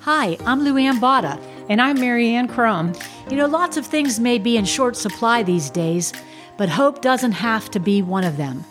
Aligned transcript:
Hi, 0.00 0.36
I'm 0.44 0.62
Luanne 0.62 0.98
Botta. 0.98 1.40
And 1.68 1.80
I'm 1.80 2.00
Mary 2.00 2.30
Ann 2.30 2.48
Crum. 2.48 2.92
You 3.30 3.36
know, 3.36 3.46
lots 3.46 3.76
of 3.76 3.86
things 3.86 4.18
may 4.18 4.38
be 4.38 4.56
in 4.56 4.64
short 4.64 4.96
supply 4.96 5.42
these 5.42 5.70
days, 5.70 6.12
but 6.56 6.68
hope 6.68 7.00
doesn't 7.00 7.32
have 7.32 7.70
to 7.72 7.80
be 7.80 8.02
one 8.02 8.24
of 8.24 8.36
them. 8.36 8.64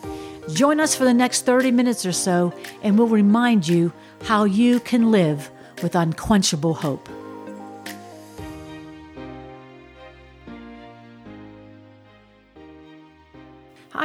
Join 0.54 0.80
us 0.80 0.96
for 0.96 1.06
the 1.06 1.14
next 1.14 1.46
30 1.46 1.72
minutes 1.72 2.06
or 2.06 2.12
so, 2.12 2.54
and 2.84 2.98
we'll 2.98 3.08
remind 3.08 3.68
you 3.68 3.94
how 4.24 4.44
you 4.44 4.80
can 4.80 5.12
live 5.12 5.50
with 5.82 5.96
unquenchable 5.96 6.74
hope. 6.74 7.10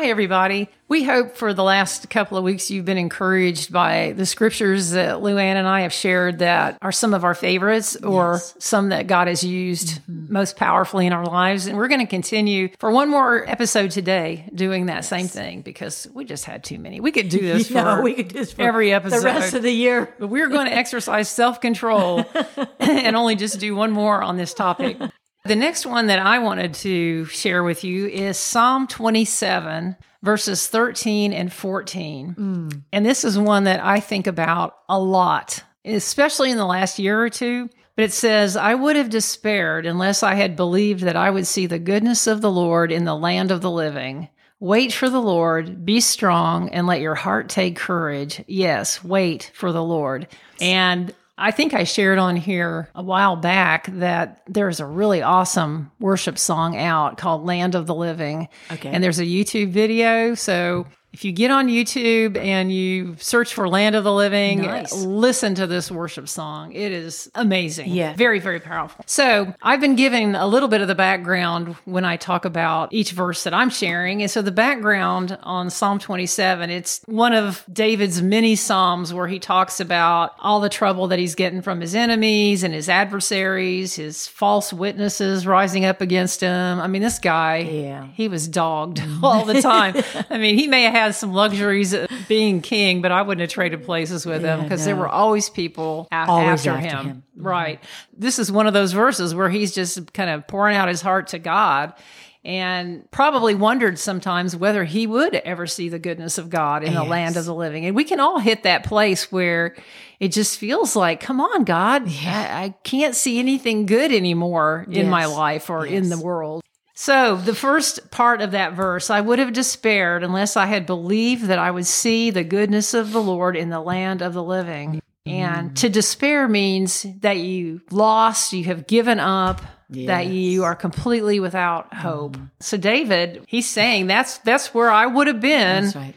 Hi, 0.01 0.07
everybody. 0.07 0.71
We 0.89 1.05
hope 1.05 1.37
for 1.37 1.53
the 1.53 1.63
last 1.63 2.09
couple 2.09 2.39
of 2.39 2.43
weeks 2.43 2.71
you've 2.71 2.87
been 2.87 2.97
encouraged 2.97 3.71
by 3.71 4.15
the 4.17 4.25
scriptures 4.25 4.93
that 4.93 5.17
Luanne 5.17 5.57
and 5.57 5.69
I 5.69 5.83
have 5.83 5.93
shared 5.93 6.39
that 6.39 6.79
are 6.81 6.91
some 6.91 7.13
of 7.13 7.23
our 7.23 7.35
favorites 7.35 7.97
or 7.97 8.33
Yes. 8.33 8.55
some 8.59 8.89
that 8.89 9.09
God 9.09 9.29
has 9.29 9.45
used 9.45 10.01
mm-hmm. 10.01 10.33
most 10.33 10.57
powerfully 10.57 11.07
in 11.07 11.13
our 11.13 11.27
lives. 11.27 11.67
And 11.67 11.77
we're 11.77 11.89
going 11.89 12.01
to 12.01 12.07
continue 12.07 12.71
for 12.79 12.91
one 12.91 13.11
more 13.11 13.47
episode 13.47 13.91
today 13.91 14.49
doing 14.55 14.87
that 14.87 15.05
same 15.05 15.29
thing 15.29 15.61
because 15.61 16.09
we 16.15 16.25
just 16.25 16.47
had 16.47 16.65
too 16.65 16.79
many. 16.79 16.99
We 17.01 17.13
could 17.13 17.29
do 17.29 17.39
this 17.43 17.69
for 17.69 18.01
we 18.01 18.15
could 18.15 18.29
do 18.29 18.39
this 18.39 18.55
for 18.55 18.63
every 18.63 18.95
episode. 18.95 19.21
The 19.21 19.25
rest 19.27 19.53
of 19.53 19.63
the 19.63 19.71
year. 19.71 20.15
But 20.19 20.29
we're 20.29 20.49
going 20.49 20.65
to 20.71 20.75
exercise 20.75 21.29
self 21.29 21.61
control 21.61 22.25
and 22.81 23.17
only 23.17 23.37
just 23.37 23.61
do 23.61 23.77
one 23.77 23.91
more 23.91 24.23
on 24.23 24.39
this 24.39 24.55
topic. 24.55 24.97
The 25.45 25.57
next 25.57 25.87
one 25.87 26.09
that 26.09 26.19
I 26.19 26.39
wanted 26.39 26.75
to 26.75 27.25
share 27.27 27.65
with 27.65 27.83
you 27.83 28.07
is 28.07 28.37
Psalm 28.37 28.87
27, 28.87 29.97
verses 30.23 30.67
13 30.69 31.33
and 31.33 31.53
14. 31.53 32.33
Hmm. 32.33 32.69
And 32.93 33.07
this 33.07 33.25
is 33.25 33.39
one 33.39 33.65
that 33.65 33.83
I 33.83 34.01
think 34.01 34.27
about 34.27 34.77
a 34.89 35.01
lot, 35.01 35.65
especially 35.85 36.51
in 36.51 36.59
the 36.59 36.67
last 36.67 36.99
year 36.99 37.23
or 37.23 37.31
two. 37.31 37.71
But 37.97 38.05
it 38.05 38.13
says, 38.13 38.57
I 38.57 38.75
would 38.75 38.97
have 38.97 39.11
despaired 39.11 39.87
unless 39.87 40.23
I 40.23 40.35
had 40.35 40.57
believed 40.57 41.03
that 41.03 41.17
I 41.17 41.31
would 41.31 41.47
see 41.47 41.67
the 41.67 41.79
goodness 41.79 42.27
of 42.27 42.41
the 42.41 42.51
Lord 42.51 42.93
in 42.93 43.05
the 43.05 43.17
land 43.17 43.51
of 43.51 43.61
the 43.61 43.71
living. 43.71 44.29
Wait 44.59 44.93
for 44.93 45.09
the 45.09 45.21
Lord, 45.21 45.87
be 45.87 46.01
strong, 46.01 46.69
and 46.69 46.87
let 46.87 47.01
your 47.01 47.15
heart 47.15 47.49
take 47.49 47.77
courage. 47.77 48.45
Yes, 48.47 49.03
wait 49.03 49.51
for 49.55 49.73
the 49.73 49.83
Lord. 49.83 50.29
And 50.61 51.15
I 51.41 51.51
think 51.51 51.73
I 51.73 51.85
shared 51.85 52.19
on 52.19 52.37
here 52.37 52.91
a 52.95 53.03
while 53.03 53.35
back 53.35 53.87
that 53.87 54.43
there's 54.47 54.79
a 54.79 54.87
really 54.87 55.23
awesome 55.23 55.91
worship 55.99 56.39
song 56.39 56.77
out 56.77 57.17
called 57.17 57.47
Land 57.47 57.75
of 57.75 57.87
the 57.87 57.95
Living. 57.95 58.49
Okay. 58.71 58.91
And 58.91 59.03
there's 59.03 59.19
a 59.19 59.25
YouTube 59.25 59.71
video. 59.71 60.35
So 60.35 60.87
if 61.13 61.25
you 61.25 61.33
get 61.33 61.51
on 61.51 61.67
YouTube 61.67 62.37
and 62.37 62.73
you 62.73 63.17
search 63.19 63.53
for 63.53 63.69
Land 63.69 63.97
of 63.97 64.05
the 64.05 64.13
Living, 64.13 64.63
Nice. 64.63 64.93
listen 64.93 65.57
to 65.57 65.67
this 65.67 65.91
worship 65.91 66.29
song. 66.29 66.73
It 66.73 66.93
is 66.93 67.29
amazing. 67.35 67.91
Yeah. 67.91 68.15
Very, 68.15 68.39
very 68.39 68.61
powerful. 68.61 69.05
So 69.09 69.53
I've 69.61 69.81
been 69.81 69.97
giving 69.97 70.37
a 70.37 70.47
little 70.47 70.69
bit 70.69 70.81
of 70.83 70.87
the 70.89 70.95
background 70.95 71.75
when 71.85 72.05
I 72.05 72.17
talk 72.17 72.45
about 72.45 72.93
each 72.93 73.11
verse 73.11 73.43
that 73.43 73.53
I'm 73.53 73.71
sharing. 73.71 74.23
And 74.23 74.31
so 74.31 74.41
the 74.41 74.53
background 74.53 75.37
on 75.43 75.69
Psalm 75.69 75.99
27, 75.99 76.71
it's 76.71 77.01
one 77.07 77.33
of 77.33 77.65
David's 77.73 78.23
many 78.23 78.55
Psalms 78.55 79.13
where 79.13 79.27
he 79.27 79.41
talks 79.41 79.81
about 79.81 80.35
all 80.39 80.61
the 80.61 80.69
trouble 80.69 81.09
that 81.09 81.19
he's 81.19 81.35
getting 81.35 81.61
from 81.61 81.81
his 81.81 81.97
enemies 81.97 82.63
and 82.63 82.73
his 82.73 82.89
adversaries, 82.89 83.97
his 83.97 84.29
false 84.29 84.73
witnesses 84.73 85.45
rising 85.45 85.85
up 85.85 86.01
against 86.01 86.41
him. 86.41 86.79
I 86.79 86.87
mean, 86.87 87.03
this 87.03 87.19
guy, 87.19 87.59
Yeah. 87.59 88.07
he 88.15 88.29
was 88.29 88.47
dogged 88.47 89.03
all 89.25 89.45
the 89.45 89.61
time. 89.61 89.97
I 90.31 90.39
mean, 90.39 90.57
he 90.57 90.69
may 90.69 90.85
have 90.85 91.00
had 91.01 91.15
some 91.15 91.33
luxuries 91.33 91.95
being 92.29 92.61
king, 92.63 93.03
but 93.03 93.13
I 93.13 93.23
wouldn't 93.23 93.41
have 93.43 93.51
traded 93.51 93.85
places 93.85 94.25
with 94.27 94.43
him 94.43 94.59
Yeah, 94.59 94.63
because 94.65 94.85
there 94.85 94.97
were 94.97 95.09
always 95.09 95.51
people 95.51 96.09
a- 96.13 96.27
Always 96.29 96.67
after, 96.67 96.71
after 96.71 96.89
him. 96.97 97.07
him. 97.07 97.23
Mm-hmm. 97.37 97.47
Right. 97.47 97.85
This 98.17 98.39
is 98.39 98.51
one 98.53 98.67
of 98.67 98.73
those 98.73 98.93
verses 98.93 99.35
where 99.35 99.49
he's 99.49 99.73
just 99.75 100.13
kind 100.13 100.31
of 100.31 100.47
pouring 100.47 100.77
out 100.77 100.89
his 100.89 101.01
heart 101.03 101.29
to 101.29 101.39
God 101.39 101.95
and 102.43 103.11
probably 103.11 103.55
wondered 103.55 103.99
sometimes 103.99 104.57
whether 104.57 104.83
he 104.85 105.07
would 105.07 105.35
ever 105.35 105.67
see 105.67 105.91
the 105.91 105.99
goodness 105.99 106.39
of 106.39 106.49
God 106.49 106.83
in 106.83 106.95
the 106.95 107.05
land 107.05 107.37
of 107.37 107.45
the 107.45 107.55
living. 107.55 107.85
And 107.85 107.95
we 107.95 108.05
can 108.05 108.19
all 108.19 108.39
hit 108.39 108.63
that 108.63 108.85
place 108.85 109.31
where 109.31 109.77
it 110.19 110.29
just 110.33 110.59
feels 110.59 110.97
like, 110.97 111.21
come 111.21 111.39
on, 111.39 111.65
God, 111.65 112.09
I, 112.09 112.65
I 112.65 112.75
can't 112.83 113.15
see 113.15 113.39
anything 113.39 113.85
good 113.85 114.11
anymore 114.11 114.87
in 114.91 115.11
my 115.11 115.27
life 115.27 115.69
or 115.69 115.85
in 115.85 116.09
the 116.09 116.19
world. 116.19 116.63
So, 117.01 117.37
the 117.37 117.55
first 117.55 118.11
part 118.11 118.43
of 118.43 118.51
that 118.51 118.75
verse, 118.75 119.09
I 119.09 119.23
would 119.23 119.39
have 119.39 119.55
despaired 119.55 120.23
unless 120.23 120.55
I 120.55 120.67
had 120.67 120.85
believed 120.85 121.45
that 121.47 121.59
I 121.59 121.71
would 121.71 121.87
see 121.87 122.31
the 122.31 122.45
goodness 122.45 122.93
of 122.93 123.13
the 123.13 123.23
Lord 123.23 123.57
in 123.57 123.71
the 123.71 123.81
land 123.81 124.21
of 124.21 124.35
the 124.35 124.43
living. 124.43 125.01
Mm-hmm. 125.27 125.31
And 125.31 125.77
to 125.79 125.89
despair 125.89 126.47
means 126.47 127.07
that 127.21 127.39
you 127.39 127.81
lost, 127.91 128.53
you 128.53 128.65
have 128.65 128.87
given 128.87 129.19
up, 129.19 129.63
that 129.89 130.27
you 130.27 130.65
are 130.65 130.77
completely 130.77 131.41
without 131.41 131.95
hope. 131.95 132.37
Mm-hmm. 132.37 132.45
So 132.61 132.77
David, 132.77 133.45
he's 133.47 133.67
saying 133.67 134.07
that's 134.07 134.37
that's 134.37 134.75
where 134.75 134.91
I 134.91 135.07
would 135.07 135.27
have 135.27 135.41
been 135.41 135.85
That's 135.85 135.97
right. 135.97 136.15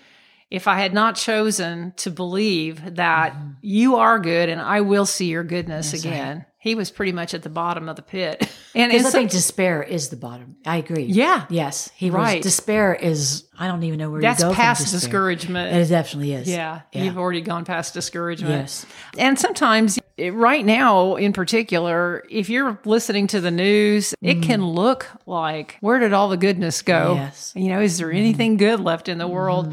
if 0.51 0.67
I 0.67 0.81
had 0.81 0.93
not 0.93 1.15
chosen 1.15 1.93
to 1.95 2.11
believe 2.11 2.95
that 2.95 3.31
mm-hmm. 3.31 3.51
you 3.61 3.95
are 3.95 4.19
good 4.19 4.49
and 4.49 4.59
I 4.59 4.81
will 4.81 5.05
see 5.05 5.27
your 5.27 5.45
goodness 5.45 5.93
again. 5.93 6.45
He 6.63 6.75
was 6.75 6.91
pretty 6.91 7.11
much 7.11 7.33
at 7.33 7.43
the 7.43 7.49
bottom 7.49 7.89
of 7.89 7.97
the 7.97 8.01
pit. 8.01 8.49
And 8.75 8.91
I 8.91 8.97
think 9.03 9.29
despair 9.29 9.83
is 9.83 10.09
the 10.09 10.15
bottom. 10.15 10.55
I 10.65 10.77
agree. 10.77 11.03
Yeah. 11.03 11.45
Yes. 11.51 11.91
He 11.95 12.09
Right. 12.09 12.37
was. 12.37 12.43
Despair 12.43 12.95
is. 12.95 13.43
I 13.59 13.67
don't 13.67 13.83
even 13.83 13.99
know 13.99 14.09
where 14.09 14.19
that's 14.19 14.41
you 14.41 14.49
go 14.49 14.55
past 14.55 14.91
discouragement. 14.91 15.75
It 15.75 15.89
definitely 15.89 16.33
is. 16.33 16.49
Yeah, 16.49 16.81
you've 16.91 17.19
already 17.19 17.41
gone 17.41 17.65
past 17.65 17.93
discouragement. 17.93 18.61
Yes. 18.61 18.87
And 19.15 19.37
sometimes, 19.37 19.99
right 20.17 20.65
now 20.65 21.17
in 21.17 21.33
particular, 21.33 22.23
if 22.31 22.49
you're 22.49 22.79
listening 22.83 23.27
to 23.27 23.39
the 23.41 23.51
news, 23.51 24.15
it 24.23 24.41
can 24.41 24.65
look 24.65 25.05
like, 25.27 25.77
where 25.81 25.99
did 25.99 26.11
all 26.13 26.29
the 26.29 26.37
goodness 26.37 26.81
go? 26.81 27.11
Mm-hmm. 27.13 27.21
Yes. 27.21 27.53
You 27.55 27.69
know, 27.69 27.79
is 27.81 27.99
there 27.99 28.11
anything 28.11 28.57
good 28.57 28.79
left 28.79 29.07
in 29.07 29.19
the 29.19 29.27
world? 29.27 29.71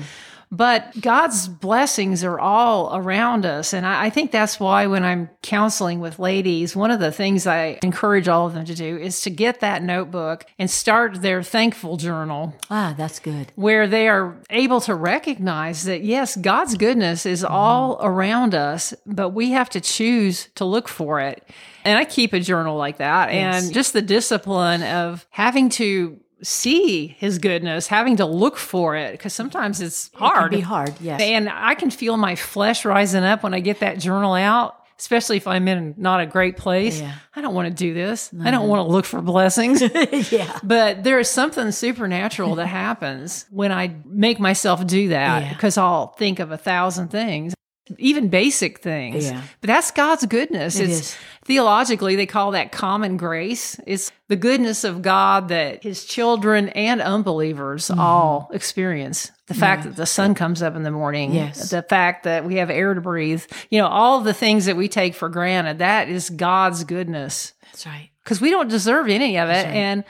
But 0.52 1.00
God's 1.00 1.46
blessings 1.46 2.24
are 2.24 2.40
all 2.40 2.96
around 2.96 3.46
us. 3.46 3.72
And 3.72 3.86
I, 3.86 4.06
I 4.06 4.10
think 4.10 4.32
that's 4.32 4.58
why 4.58 4.88
when 4.88 5.04
I'm 5.04 5.30
counseling 5.42 6.00
with 6.00 6.18
ladies, 6.18 6.74
one 6.74 6.90
of 6.90 6.98
the 6.98 7.12
things 7.12 7.46
I 7.46 7.78
encourage 7.84 8.26
all 8.26 8.46
of 8.48 8.54
them 8.54 8.64
to 8.64 8.74
do 8.74 8.96
is 8.96 9.20
to 9.20 9.30
get 9.30 9.60
that 9.60 9.82
notebook 9.82 10.44
and 10.58 10.68
start 10.68 11.22
their 11.22 11.44
thankful 11.44 11.96
journal 11.96 12.54
Ah, 12.68 12.94
that's 12.98 13.20
good. 13.20 13.52
where 13.54 13.86
they 13.86 14.08
are 14.08 14.36
able 14.50 14.80
to 14.82 14.94
recognize 14.96 15.84
that 15.84 16.02
yes, 16.02 16.36
God's 16.36 16.74
goodness 16.76 17.26
is 17.26 17.44
all 17.44 17.98
around 18.02 18.52
us, 18.54 18.92
but 19.06 19.28
we 19.30 19.50
have 19.52 19.70
to 19.70 19.80
choose 19.80 20.48
to 20.56 20.64
look 20.64 20.88
for 20.88 21.20
it. 21.20 21.46
And 21.84 21.96
I 21.96 22.04
keep 22.04 22.32
a 22.32 22.40
journal 22.40 22.76
like 22.76 22.98
that 22.98 23.30
and 23.30 23.72
just 23.72 23.92
the 23.92 24.02
discipline 24.02 24.82
of 24.82 25.26
having 25.30 25.68
to 25.70 26.18
see 26.42 27.08
his 27.18 27.38
goodness, 27.38 27.86
having 27.86 28.16
to 28.16 28.26
look 28.26 28.56
for 28.56 28.96
it 28.96 29.12
because 29.12 29.32
sometimes 29.34 29.80
it's 29.80 30.06
It 30.08 30.16
hard. 30.18 30.50
can 30.50 30.58
be 30.58 30.62
hard. 30.62 30.94
Yes. 31.00 31.20
And 31.20 31.48
I 31.48 31.74
can 31.74 31.90
feel 31.90 32.16
my 32.16 32.34
flesh 32.36 32.84
rising 32.84 33.24
up 33.24 33.42
when 33.42 33.54
I 33.54 33.60
get 33.60 33.80
that 33.80 33.98
journal 33.98 34.34
out. 34.34 34.76
Especially 34.98 35.38
if 35.38 35.46
I'm 35.46 35.66
in 35.66 35.94
not 35.96 36.20
a 36.20 36.26
great 36.26 36.58
place. 36.58 37.00
Yeah. 37.00 37.14
I 37.34 37.40
don't 37.40 37.54
want 37.54 37.68
to 37.68 37.72
do 37.74 37.94
this. 37.94 38.30
I 38.38 38.50
don't 38.50 38.68
want 38.68 38.86
to 38.86 38.92
look 38.92 39.06
for 39.06 39.22
blessings. 39.22 39.80
yeah. 40.30 40.58
But 40.62 41.04
there 41.04 41.18
is 41.18 41.30
something 41.30 41.72
supernatural 41.72 42.54
that 42.56 42.66
happens 42.84 43.46
when 43.50 43.72
I 43.72 43.94
make 44.04 44.38
myself 44.38 44.86
do 44.86 45.08
that 45.08 45.42
Yeah. 45.42 45.52
because 45.54 45.78
I'll 45.78 46.08
think 46.18 46.38
of 46.38 46.50
a 46.50 46.58
thousand 46.58 47.08
things, 47.08 47.54
even 47.98 48.28
basic 48.28 48.80
things. 48.80 49.26
Yeah. 49.26 49.42
But 49.60 49.68
that's 49.68 49.90
God's 49.90 50.26
goodness. 50.26 50.78
It 50.78 50.90
it's 50.90 51.00
is. 51.00 51.16
theologically 51.44 52.16
they 52.16 52.26
call 52.26 52.52
that 52.52 52.72
common 52.72 53.16
grace. 53.16 53.78
It's 53.86 54.12
the 54.28 54.36
goodness 54.36 54.84
of 54.84 55.02
God 55.02 55.48
that 55.48 55.82
his 55.82 56.04
children 56.04 56.68
and 56.70 57.00
unbelievers 57.00 57.88
Mm-hmm. 57.88 58.00
all 58.00 58.50
experience. 58.52 59.30
The 59.46 59.54
fact 59.54 59.82
that 59.84 59.96
the 59.96 60.06
sun 60.06 60.34
comes 60.34 60.62
up 60.62 60.76
in 60.76 60.84
the 60.84 60.90
morning, 60.92 61.32
Yes. 61.34 61.70
the 61.70 61.82
fact 61.82 62.22
that 62.24 62.44
we 62.44 62.56
have 62.56 62.70
air 62.70 62.94
to 62.94 63.00
breathe, 63.00 63.42
you 63.68 63.80
know, 63.80 63.88
all 63.88 64.20
the 64.20 64.32
things 64.34 64.66
that 64.66 64.76
we 64.76 64.86
take 64.88 65.14
for 65.14 65.28
granted, 65.28 65.78
that 65.78 66.08
is 66.08 66.30
God's 66.30 66.84
goodness 66.84 67.52
That's 67.64 67.84
right. 67.86 68.10
because 68.22 68.40
we 68.40 68.50
don't 68.50 68.68
deserve 68.68 69.08
any 69.08 69.38
of 69.38 69.48
it. 69.48 69.64
right. 69.64 69.74
And 69.74 70.04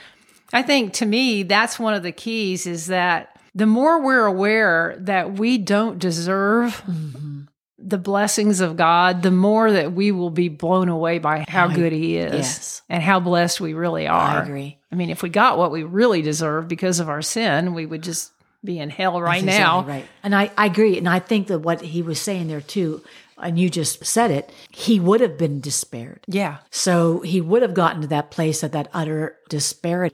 I 0.52 0.62
think 0.62 0.92
to 0.94 1.06
me, 1.06 1.42
that's 1.44 1.78
one 1.78 1.94
of 1.94 2.02
the 2.02 2.12
keys 2.12 2.66
is 2.66 2.88
that 2.88 3.34
the 3.54 3.66
more 3.66 4.02
we're 4.02 4.26
aware 4.26 4.96
that 5.00 5.32
we 5.38 5.56
don't 5.58 5.98
deserve 5.98 6.82
Mm-hmm. 6.86 7.40
The 7.82 7.98
blessings 7.98 8.60
of 8.60 8.76
God, 8.76 9.22
the 9.22 9.30
more 9.30 9.72
that 9.72 9.92
we 9.92 10.12
will 10.12 10.30
be 10.30 10.48
blown 10.48 10.88
away 10.88 11.18
by 11.18 11.44
how 11.48 11.66
good 11.68 11.92
He 11.92 12.16
is 12.16 12.34
yes. 12.34 12.82
and 12.88 13.02
how 13.02 13.20
blessed 13.20 13.60
we 13.60 13.74
really 13.74 14.06
are. 14.06 14.38
I 14.38 14.42
agree. 14.42 14.78
I 14.92 14.96
mean, 14.96 15.10
if 15.10 15.22
we 15.22 15.28
got 15.30 15.56
what 15.58 15.70
we 15.70 15.82
really 15.82 16.20
deserve 16.22 16.68
because 16.68 17.00
of 17.00 17.08
our 17.08 17.22
sin, 17.22 17.74
we 17.74 17.86
would 17.86 18.02
just 18.02 18.32
be 18.62 18.78
in 18.78 18.90
hell 18.90 19.20
right 19.20 19.44
That's 19.44 19.58
now. 19.58 19.82
right. 19.84 20.04
And 20.22 20.34
I, 20.34 20.50
I 20.58 20.66
agree. 20.66 20.98
And 20.98 21.08
I 21.08 21.18
think 21.18 21.46
that 21.46 21.60
what 21.60 21.80
he 21.80 22.02
was 22.02 22.20
saying 22.20 22.48
there 22.48 22.60
too, 22.60 23.02
and 23.38 23.58
you 23.58 23.70
just 23.70 24.04
said 24.04 24.30
it, 24.30 24.52
he 24.70 25.00
would 25.00 25.22
have 25.22 25.38
been 25.38 25.60
despaired. 25.60 26.20
Yeah. 26.26 26.58
So 26.70 27.20
he 27.20 27.40
would 27.40 27.62
have 27.62 27.72
gotten 27.72 28.02
to 28.02 28.08
that 28.08 28.30
place 28.30 28.62
of 28.62 28.72
that 28.72 28.88
utter 28.92 29.38
despair. 29.48 30.10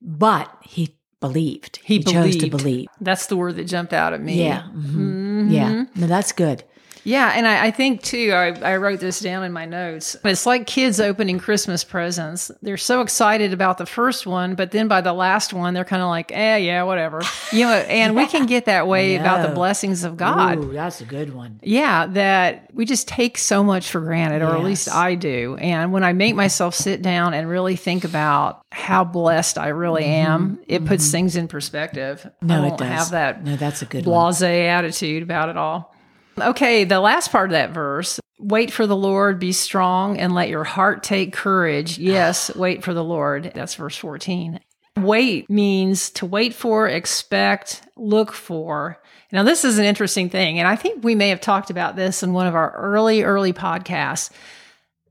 But 0.00 0.54
he 0.62 0.94
believed. 1.20 1.80
He 1.82 2.00
chose 2.02 2.36
to 2.36 2.48
believe. 2.48 2.86
That's 3.00 3.26
the 3.26 3.36
word 3.36 3.56
that 3.56 3.64
jumped 3.64 3.92
out 3.92 4.12
at 4.12 4.20
me. 4.20 4.44
Yeah. 4.44 4.62
mhm. 4.72 5.50
Yeah. 5.50 5.86
No, 5.96 6.06
that's 6.06 6.30
good. 6.30 6.62
Yeah, 7.08 7.32
and 7.34 7.48
I, 7.48 7.68
I 7.68 7.70
think 7.70 8.02
too, 8.02 8.32
I, 8.34 8.48
I 8.60 8.76
wrote 8.76 9.00
this 9.00 9.20
down 9.20 9.42
in 9.42 9.50
my 9.50 9.64
notes. 9.64 10.14
It's 10.22 10.44
like 10.44 10.66
kids 10.66 11.00
opening 11.00 11.38
Christmas 11.38 11.82
presents. 11.82 12.50
They're 12.60 12.76
so 12.76 13.00
excited 13.00 13.54
about 13.54 13.78
the 13.78 13.86
first 13.86 14.26
one, 14.26 14.54
but 14.54 14.72
then 14.72 14.88
by 14.88 15.00
the 15.00 15.14
last 15.14 15.54
one, 15.54 15.72
they're 15.72 15.86
kind 15.86 16.02
of 16.02 16.08
like, 16.08 16.30
eh, 16.32 16.56
yeah, 16.58 16.82
whatever. 16.82 17.22
You 17.50 17.64
know, 17.64 17.72
and 17.88 18.14
we 18.14 18.26
can 18.26 18.44
get 18.44 18.66
that 18.66 18.86
way 18.86 19.16
about 19.16 19.48
the 19.48 19.54
blessings 19.54 20.04
of 20.04 20.18
God. 20.18 20.58
Ooh, 20.58 20.72
that's 20.74 21.00
a 21.00 21.06
good 21.06 21.32
one. 21.32 21.60
Yeah, 21.62 22.06
that 22.08 22.68
we 22.74 22.84
just 22.84 23.08
take 23.08 23.38
so 23.38 23.64
much 23.64 23.90
for 23.90 24.00
granted, 24.00 24.42
or 24.42 24.54
at 24.54 24.62
least 24.62 24.90
I 24.90 25.14
do. 25.14 25.56
And 25.56 25.92
when 25.94 26.04
I 26.04 26.12
make 26.12 26.34
myself 26.34 26.74
sit 26.74 27.00
down 27.00 27.32
and 27.32 27.48
really 27.48 27.76
think 27.76 28.04
about 28.04 28.60
how 28.70 29.04
blessed 29.04 29.56
I 29.56 29.68
really 29.68 30.04
am, 30.04 30.58
it 30.68 30.84
puts 30.84 31.10
things 31.10 31.36
in 31.36 31.48
perspective. 31.48 32.20
Mm-hmm. 32.20 32.46
No, 32.46 32.64
it 32.66 32.76
does. 32.76 32.88
have 32.88 33.10
that 33.12 33.44
No, 33.44 33.56
that's 33.56 33.80
a 33.80 33.86
good 33.86 34.04
one. 34.04 34.32
blase 34.32 34.42
attitude 34.42 35.22
about 35.22 35.48
it 35.48 35.56
all. 35.56 35.94
Okay, 36.42 36.84
the 36.84 37.00
last 37.00 37.30
part 37.30 37.50
of 37.50 37.52
that 37.52 37.70
verse 37.70 38.20
wait 38.38 38.70
for 38.70 38.86
the 38.86 38.96
Lord, 38.96 39.38
be 39.38 39.52
strong, 39.52 40.18
and 40.18 40.34
let 40.34 40.48
your 40.48 40.64
heart 40.64 41.02
take 41.02 41.32
courage. 41.32 41.98
Yes, 41.98 42.54
wait 42.56 42.84
for 42.84 42.94
the 42.94 43.04
Lord. 43.04 43.52
That's 43.54 43.74
verse 43.74 43.96
14. 43.96 44.60
Wait 44.98 45.48
means 45.48 46.10
to 46.10 46.26
wait 46.26 46.54
for, 46.54 46.88
expect, 46.88 47.82
look 47.96 48.32
for. 48.32 49.00
Now, 49.30 49.42
this 49.42 49.64
is 49.64 49.78
an 49.78 49.84
interesting 49.84 50.30
thing, 50.30 50.58
and 50.58 50.66
I 50.66 50.74
think 50.76 51.04
we 51.04 51.14
may 51.14 51.28
have 51.28 51.40
talked 51.40 51.70
about 51.70 51.96
this 51.96 52.22
in 52.22 52.32
one 52.32 52.46
of 52.46 52.54
our 52.54 52.72
early, 52.72 53.22
early 53.22 53.52
podcasts. 53.52 54.30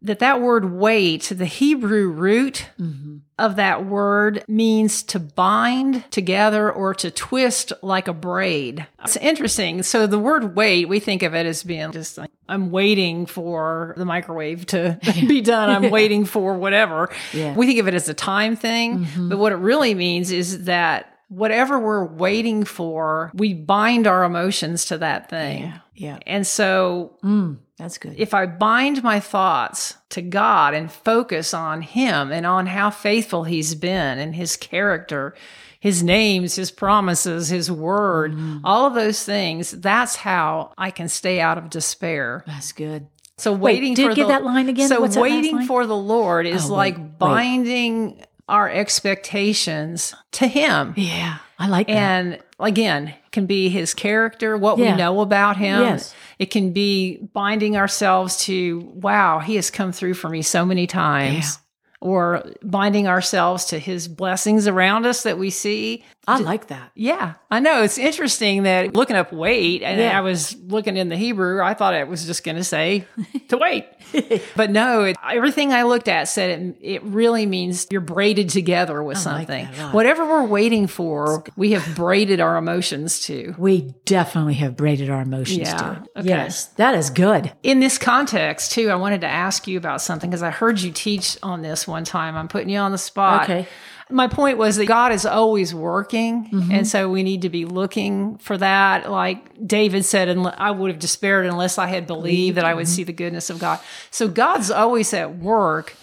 That 0.07 0.19
that 0.19 0.41
word 0.41 0.71
wait, 0.73 1.31
the 1.35 1.45
Hebrew 1.45 2.09
root 2.09 2.67
Mm-hmm. 2.79 3.17
of 3.39 3.55
that 3.57 3.85
word 3.85 4.43
means 4.47 5.03
to 5.03 5.19
bind 5.19 6.03
together 6.11 6.71
or 6.71 6.93
to 6.95 7.11
twist 7.11 7.71
like 7.81 8.07
a 8.07 8.13
braid. 8.13 8.85
It's 9.03 9.15
interesting. 9.17 9.83
So 9.83 10.07
the 10.07 10.19
word 10.19 10.55
wait, 10.55 10.87
we 10.89 10.99
think 10.99 11.23
of 11.23 11.33
it 11.35 11.45
as 11.45 11.63
being 11.63 11.91
just 11.91 12.17
like, 12.17 12.31
I'm 12.49 12.71
waiting 12.71 13.25
for 13.25 13.93
the 13.97 14.05
microwave 14.05 14.65
to 14.67 14.99
be 15.27 15.41
done. 15.41 15.69
I'm 15.69 15.91
waiting 15.99 16.25
for 16.25 16.55
whatever. 16.57 17.09
Yeah. 17.33 17.53
We 17.55 17.67
think 17.67 17.79
of 17.79 17.87
it 17.87 17.93
as 17.93 18.09
a 18.09 18.13
time 18.13 18.55
thing, 18.55 19.07
but 19.17 19.37
what 19.37 19.51
it 19.51 19.55
really 19.57 19.93
means 19.93 20.31
is 20.31 20.65
that 20.65 21.16
whatever 21.29 21.79
we're 21.79 22.05
waiting 22.05 22.63
for, 22.63 23.31
we 23.33 23.53
bind 23.53 24.07
our 24.07 24.23
emotions 24.23 24.85
to 24.85 24.97
that 24.99 25.29
thing. 25.29 25.63
Yeah. 25.63 25.77
Yeah. 25.95 26.19
And 26.27 26.45
so 26.45 27.17
Mm, 27.23 27.57
that's 27.77 27.97
good. 27.97 28.15
if 28.17 28.33
I 28.33 28.45
bind 28.45 29.03
my 29.03 29.19
thoughts 29.19 29.95
to 30.09 30.21
God 30.21 30.73
and 30.73 30.91
focus 30.91 31.53
on 31.53 31.81
Him 31.81 32.31
and 32.31 32.45
on 32.45 32.67
how 32.67 32.89
faithful 32.91 33.43
He's 33.45 33.73
been 33.75 34.19
and 34.19 34.35
His 34.35 34.55
character, 34.55 35.33
His 35.79 36.03
names, 36.03 36.55
His 36.55 36.69
promises, 36.71 37.49
His 37.49 37.71
word, 37.71 38.31
Mm-hmm. 38.33 38.59
all 38.63 38.85
of 38.85 38.93
those 38.93 39.23
things, 39.23 39.71
that's 39.71 40.15
how 40.17 40.71
I 40.77 40.91
can 40.91 41.09
stay 41.09 41.41
out 41.41 41.57
of 41.57 41.69
despair. 41.71 42.43
That's 42.45 42.71
good. 42.71 43.07
So 43.39 43.53
waiting 43.53 43.93
did 43.93 44.03
for 44.03 44.09
you 44.09 44.15
get 44.15 44.23
the, 44.23 44.29
that 44.29 44.43
line 44.43 44.67
again? 44.69 44.87
So 44.89 44.99
What's 45.01 45.15
waiting 45.17 45.65
for 45.67 45.85
the 45.85 45.95
Lord 45.95 46.47
is 46.47 46.65
Oh, 46.65 46.73
wait, 46.73 46.77
like 46.77 46.97
wait. 46.97 47.19
binding 47.19 48.23
our 48.47 48.69
expectations 48.69 50.15
to 50.33 50.47
Him. 50.47 50.93
Yeah. 50.95 51.37
I 51.59 51.67
like 51.67 51.87
that. 51.87 51.93
And 51.93 52.39
again, 52.59 53.13
can 53.31 53.45
be 53.45 53.69
his 53.69 53.93
character, 53.93 54.57
what 54.57 54.77
Yeah. 54.77 54.91
we 54.91 54.97
know 54.97 55.21
about 55.21 55.57
him. 55.57 55.81
Yes. 55.81 56.13
It 56.39 56.47
can 56.51 56.71
be 56.71 57.17
binding 57.33 57.75
ourselves 57.77 58.37
to, 58.45 58.79
wow, 58.93 59.39
he 59.39 59.55
has 59.55 59.71
come 59.71 59.91
through 59.91 60.13
for 60.15 60.29
me 60.29 60.41
so 60.43 60.65
many 60.65 60.85
times. 60.87 61.59
Or 61.99 62.43
binding 62.61 63.07
ourselves 63.07 63.65
to 63.65 63.79
his 63.79 64.07
blessings 64.07 64.67
around 64.67 65.07
us 65.07 65.23
that 65.23 65.39
we 65.39 65.49
see. 65.49 66.03
I 66.27 66.37
like 66.39 66.67
that. 66.67 66.91
Yeah, 66.93 67.35
I 67.49 67.59
know. 67.61 67.81
It's 67.83 67.97
interesting 67.97 68.63
that 68.63 68.93
looking 68.93 69.15
up 69.15 69.31
wait, 69.31 69.81
and 69.81 69.99
Yeah. 69.99 70.15
I 70.15 70.21
was 70.21 70.55
looking 70.57 70.95
in 70.97 71.07
the 71.09 71.15
Hebrew, 71.15 71.61
I 71.61 71.73
thought 71.73 71.93
it 71.95 72.07
was 72.07 72.25
just 72.25 72.43
going 72.43 72.57
to 72.57 72.65
say 72.65 73.05
to 73.47 73.57
wait. 73.57 73.85
but 74.55 74.69
no, 74.69 75.03
it, 75.05 75.15
everything 75.27 75.71
I 75.71 75.83
looked 75.83 76.07
at 76.09 76.25
said 76.27 76.59
it, 76.59 76.75
it 76.81 77.03
really 77.03 77.45
means 77.45 77.87
you're 77.89 78.01
braided 78.01 78.49
together 78.49 79.01
with 79.01 79.17
I 79.25 79.31
like 79.31 79.47
something. 79.47 79.77
lot. 79.79 79.93
Whatever 79.93 80.25
we're 80.25 80.43
waiting 80.45 80.85
for, 80.87 81.45
we 81.55 81.71
have 81.71 81.95
braided 81.95 82.41
our 82.41 82.57
emotions 82.57 83.21
to. 83.21 83.55
We 83.57 83.93
definitely 84.05 84.55
have 84.55 84.75
braided 84.75 85.09
our 85.09 85.21
emotions 85.21 85.59
Yeah, 85.59 85.77
to 85.77 86.05
okay. 86.17 86.27
Yes. 86.27 86.65
That 86.75 86.93
is 86.93 87.09
good. 87.09 87.53
In 87.63 87.79
this 87.79 87.97
context, 87.97 88.73
too, 88.73 88.89
I 88.89 88.95
wanted 88.95 89.21
to 89.21 89.27
ask 89.27 89.65
you 89.65 89.77
about 89.77 90.01
something 90.01 90.29
because 90.29 90.43
I 90.43 90.51
heard 90.51 90.81
you 90.81 90.91
teach 90.91 91.37
on 91.41 91.61
this 91.61 91.86
one 91.87 92.03
time. 92.03 92.35
I'm 92.35 92.47
putting 92.47 92.69
you 92.69 92.79
on 92.79 92.91
the 92.91 92.97
spot. 92.97 93.43
Okay. 93.43 93.67
My 94.09 94.27
point 94.27 94.57
was 94.57 94.77
that 94.77 94.85
God 94.85 95.11
is 95.11 95.25
always 95.25 95.75
working. 95.75 96.49
Mm-hmm. 96.49 96.71
And 96.71 96.87
so 96.87 97.09
we 97.09 97.23
need 97.23 97.41
to 97.41 97.49
be 97.49 97.65
looking 97.65 98.37
for 98.37 98.57
that. 98.57 99.11
Like 99.11 99.67
David 99.67 100.05
said, 100.05 100.29
and 100.29 100.47
I 100.47 100.71
would 100.71 100.89
have 100.91 100.99
despaired 100.99 101.45
unless 101.45 101.77
I 101.77 101.87
had 101.87 102.07
believed 102.07 102.55
that 102.57 102.63
I 102.63 102.69
Mm-hmm. 102.69 102.77
would 102.77 102.87
see 102.87 103.03
the 103.03 103.11
goodness 103.13 103.49
of 103.49 103.59
God. 103.59 103.79
So 104.11 104.27
God's 104.29 104.71
always 104.71 105.13
at 105.13 105.37
work. 105.37 105.95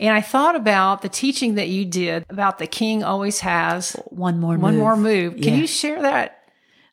And 0.00 0.14
I 0.14 0.20
thought 0.20 0.54
about 0.54 1.02
the 1.02 1.08
teaching 1.08 1.56
that 1.56 1.66
you 1.68 1.84
did 1.84 2.24
about 2.30 2.58
the 2.58 2.68
king 2.68 3.02
always 3.02 3.40
has 3.40 3.92
One 4.06 4.38
more 4.38 4.56
one 4.56 4.74
move. 4.74 4.80
more 4.80 4.96
move. 4.96 5.34
Can 5.34 5.54
Yeah. 5.54 5.56
you 5.56 5.66
share 5.66 6.00
that? 6.02 6.37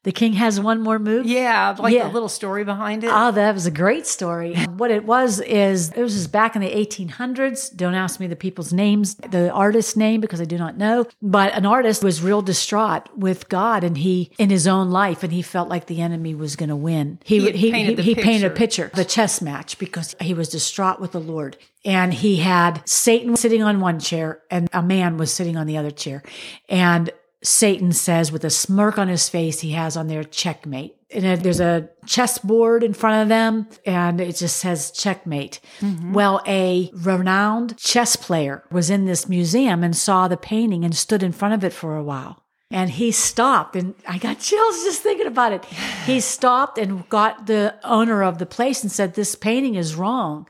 The 0.06 0.12
king 0.12 0.34
has 0.34 0.60
one 0.60 0.82
more 0.82 1.00
move. 1.00 1.26
Yeah, 1.26 1.76
like 1.78 1.94
Yeah. 1.94 2.08
the 2.08 2.14
little 2.14 2.30
story 2.30 2.64
behind 2.64 3.04
it. 3.04 3.10
Oh, 3.12 3.32
that 3.32 3.54
was 3.56 3.66
a 3.66 3.72
great 3.72 4.06
story. 4.08 4.56
what 4.78 4.92
it 4.92 5.04
was 5.04 5.40
is 5.42 5.90
it 5.92 6.02
was 6.02 6.14
just 6.14 6.32
back 6.32 6.56
in 6.56 6.62
the 6.62 6.70
1800s. 6.70 7.76
Don't 7.76 7.96
ask 7.96 8.20
me 8.20 8.28
the 8.28 8.36
people's 8.36 8.72
names, 8.72 9.16
the 9.16 9.50
artist's 9.52 9.96
name, 9.98 10.22
because 10.22 10.40
I 10.40 10.46
do 10.46 10.58
not 10.58 10.78
know. 10.78 11.06
But 11.22 11.54
an 11.54 11.66
artist 11.66 12.04
was 12.04 12.22
real 12.22 12.42
distraught 12.44 13.10
with 13.18 13.50
God 13.50 13.84
and 13.84 13.98
he 13.98 14.30
in 14.38 14.50
his 14.50 14.68
own 14.68 14.92
life, 14.92 15.24
and 15.24 15.34
he 15.34 15.42
felt 15.42 15.70
like 15.70 15.88
the 15.88 16.02
enemy 16.02 16.36
was 16.36 16.56
going 16.56 16.70
to 16.70 16.76
win. 16.76 17.20
He 17.24 17.40
He 17.40 17.52
he 17.54 17.72
painted 17.72 17.98
the 17.98 18.04
he 18.04 18.16
painted 18.16 18.46
a 18.46 18.50
picture. 18.52 18.86
picture, 18.86 18.96
the 18.96 19.06
chess 19.06 19.42
match, 19.42 19.78
because 19.80 20.16
he 20.22 20.34
was 20.36 20.50
distraught 20.50 21.00
with 21.02 21.12
the 21.14 21.20
Lord. 21.20 21.58
And 21.84 22.14
he 22.14 22.38
had 22.38 22.82
Satan 22.88 23.36
sitting 23.36 23.62
on 23.64 23.80
one 23.80 24.00
chair 24.00 24.40
and 24.50 24.70
a 24.74 24.82
man 24.82 25.18
was 25.18 25.32
sitting 25.32 25.56
on 25.58 25.68
the 25.68 25.78
other 25.78 25.92
chair. 25.92 26.24
And 26.70 27.12
Satan 27.46 27.92
says 27.92 28.32
with 28.32 28.44
a 28.44 28.50
smirk 28.50 28.98
on 28.98 29.08
his 29.08 29.30
face, 29.30 29.60
he 29.60 29.72
has 29.72 29.96
on 29.96 30.08
there 30.08 30.24
checkmate. 30.24 30.96
And 31.12 31.42
there's 31.42 31.60
a 31.60 31.90
chessboard 32.06 32.84
in 32.84 32.94
front 32.94 33.22
of 33.22 33.30
them 33.30 33.68
and 33.86 34.20
it 34.20 34.36
just 34.36 34.58
says 34.58 34.92
checkmate. 34.92 35.60
Mm-hmm. 35.80 36.14
Well, 36.14 36.42
a 36.48 36.90
renowned 36.94 37.78
chess 37.78 38.16
player 38.16 38.64
was 38.72 38.90
in 38.90 39.06
this 39.06 39.30
museum 39.30 39.84
and 39.84 39.96
saw 39.96 40.28
the 40.28 40.38
painting 40.38 40.84
and 40.84 40.96
stood 40.96 41.24
in 41.24 41.32
front 41.32 41.54
of 41.54 41.64
it 41.64 41.74
for 41.74 41.96
a 41.96 42.04
while. 42.04 42.44
And 42.72 42.90
he 42.90 43.12
stopped, 43.12 43.76
and 43.76 43.94
I 44.08 44.18
got 44.18 44.40
chills 44.40 44.84
just 44.84 45.02
thinking 45.02 45.28
about 45.28 45.54
it. 45.54 45.64
He 46.06 46.20
stopped 46.20 46.78
and 46.78 47.08
got 47.10 47.46
the 47.46 47.76
owner 47.84 48.24
of 48.24 48.40
the 48.40 48.48
place 48.48 48.82
and 48.82 48.92
said, 48.92 49.14
This 49.14 49.36
painting 49.36 49.76
is 49.76 49.96
wrong. 49.96 50.48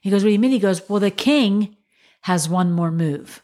He 0.00 0.10
goes, 0.10 0.22
What 0.22 0.28
do 0.28 0.32
you 0.32 0.38
mean? 0.38 0.50
He 0.50 0.58
goes, 0.58 0.88
Well, 0.88 1.00
the 1.00 1.10
king 1.10 1.76
has 2.22 2.48
one 2.48 2.72
more 2.72 2.90
move. 2.90 3.42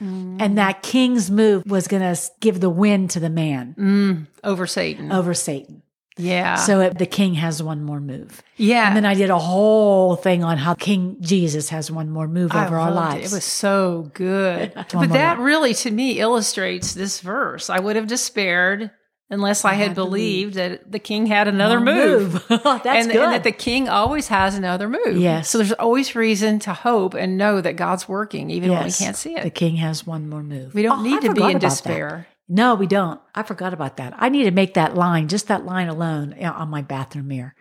And 0.00 0.58
that 0.58 0.82
king's 0.82 1.30
move 1.30 1.64
was 1.66 1.88
going 1.88 2.02
to 2.02 2.20
give 2.40 2.60
the 2.60 2.70
win 2.70 3.08
to 3.08 3.20
the 3.20 3.30
man 3.30 3.74
mm, 3.78 4.26
over 4.44 4.66
Satan. 4.66 5.10
over 5.10 5.34
Satan. 5.34 5.82
yeah. 6.16 6.54
So 6.56 6.80
it, 6.80 6.98
the 6.98 7.06
king 7.06 7.34
has 7.34 7.62
one 7.62 7.82
more 7.82 8.00
move. 8.00 8.42
yeah. 8.56 8.86
And 8.86 8.96
then 8.96 9.04
I 9.04 9.14
did 9.14 9.30
a 9.30 9.38
whole 9.38 10.14
thing 10.16 10.44
on 10.44 10.56
how 10.58 10.74
King 10.74 11.16
Jesus 11.20 11.68
has 11.70 11.90
one 11.90 12.10
more 12.10 12.28
move 12.28 12.52
I 12.54 12.66
over 12.66 12.76
our 12.78 12.92
lives. 12.92 13.32
It. 13.32 13.32
it 13.32 13.36
was 13.36 13.44
so 13.44 14.10
good. 14.14 14.72
But 14.92 15.10
that 15.10 15.38
really, 15.38 15.74
to 15.74 15.90
me, 15.90 16.18
illustrates 16.20 16.94
this 16.94 17.20
verse. 17.20 17.68
I 17.70 17.78
would 17.80 17.96
have 17.96 18.06
despaired 18.06 18.90
unless 19.30 19.64
I 19.64 19.74
had 19.74 19.88
had 19.88 19.94
believed 19.94 20.54
that 20.54 20.90
the 20.90 20.98
king 20.98 21.26
had 21.26 21.48
another 21.48 21.76
One 21.76 21.84
move. 21.84 22.44
That's 22.48 22.86
and, 22.86 23.10
good. 23.12 23.22
and 23.22 23.32
that 23.32 23.44
the 23.44 23.52
king 23.52 23.88
always 23.88 24.28
has 24.28 24.54
another 24.54 24.88
move. 24.88 25.16
Yes. 25.16 25.50
So 25.50 25.58
there's 25.58 25.72
always 25.72 26.14
reason 26.14 26.58
to 26.60 26.72
hope 26.72 27.14
and 27.14 27.36
know 27.36 27.60
that 27.60 27.76
God's 27.76 28.08
working, 28.08 28.50
even 28.50 28.70
when 28.72 28.84
we 28.84 28.92
can't 28.92 29.16
see 29.16 29.34
it. 29.36 29.42
The 29.42 29.50
king 29.50 29.76
has 29.76 30.06
one 30.06 30.28
more 30.28 30.42
move. 30.42 30.74
we 30.74 30.82
don't 30.82 31.00
Oh, 31.00 31.02
need 31.02 31.18
I 31.24 31.28
to 31.28 31.34
be 31.34 31.42
in 31.42 31.50
about 31.50 31.52
that. 31.52 31.60
despair. 31.60 32.26
No, 32.48 32.74
we 32.74 32.86
don't. 32.86 33.20
I 33.34 33.42
forgot 33.42 33.74
about 33.74 33.98
that. 33.98 34.14
I 34.16 34.30
need 34.30 34.44
to 34.44 34.50
make 34.50 34.72
that 34.74 34.94
line, 34.94 35.28
just 35.28 35.48
that 35.48 35.66
line 35.66 35.88
alone, 35.88 36.34
uh, 36.42 36.50
on 36.50 36.70
my 36.70 36.80
bathroom 36.80 37.28
mirror. 37.28 37.54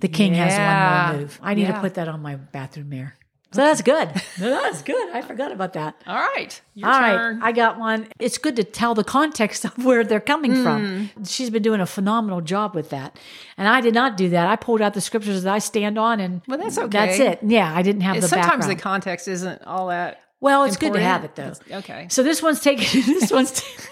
The 0.00 0.08
king 0.08 0.34
has 0.34 0.58
one 0.58 1.12
more 1.14 1.20
move. 1.22 1.38
I 1.40 1.54
need 1.54 1.62
Yeah. 1.62 1.72
to 1.76 1.80
put 1.80 1.94
that 1.94 2.08
on 2.08 2.20
my 2.20 2.34
bathroom 2.34 2.88
mirror. 2.88 3.14
So 3.54 3.60
that's 3.62 3.82
good. 3.82 4.10
that's 4.38 4.82
good. 4.82 5.10
I 5.14 5.22
forgot 5.22 5.52
about 5.52 5.72
that. 5.74 5.94
All 6.06 6.16
right. 6.16 6.60
Your 6.74 6.88
All 6.90 7.00
right. 7.00 7.38
I 7.40 7.52
got 7.52 7.78
one. 7.78 8.08
It's 8.18 8.36
good 8.38 8.56
to 8.56 8.64
tell 8.64 8.94
the 8.94 9.04
context 9.04 9.64
of 9.64 9.84
where 9.84 10.02
they're 10.04 10.20
coming 10.20 10.54
Hmm. 10.56 10.62
from. 10.62 11.10
She's 11.24 11.50
been 11.50 11.62
doing 11.62 11.80
a 11.80 11.86
phenomenal 11.86 12.40
job 12.40 12.74
with 12.74 12.90
that. 12.90 13.18
And 13.56 13.68
I 13.68 13.80
did 13.80 13.94
not 13.94 14.16
do 14.16 14.28
that. 14.30 14.46
I 14.48 14.56
pulled 14.56 14.80
out 14.82 14.94
the 14.94 15.00
scriptures 15.00 15.44
that 15.44 15.54
I 15.54 15.58
stand 15.60 15.98
on 15.98 16.20
and 16.20 16.42
Well, 16.48 16.58
that's 16.58 16.76
okay. 16.78 16.88
That's 16.88 17.18
it. 17.20 17.38
Yeah, 17.42 17.72
I 17.74 17.82
didn't 17.82 18.02
have 18.02 18.20
the 18.20 18.26
Sometimes 18.28 18.66
the 18.66 18.74
context 18.76 19.28
isn't 19.28 19.62
all 19.64 19.86
that. 19.88 20.20
well, 20.40 20.64
it's 20.64 20.76
good 20.76 20.92
to 20.94 21.00
have 21.00 21.24
it 21.24 21.34
though. 21.36 21.48
It's- 21.52 21.60
Okay. 21.84 22.06
So 22.10 22.22
this 22.22 22.42
one's 22.42 22.60
taken. 22.60 22.84
This 23.06 23.30
one's. 23.30 23.62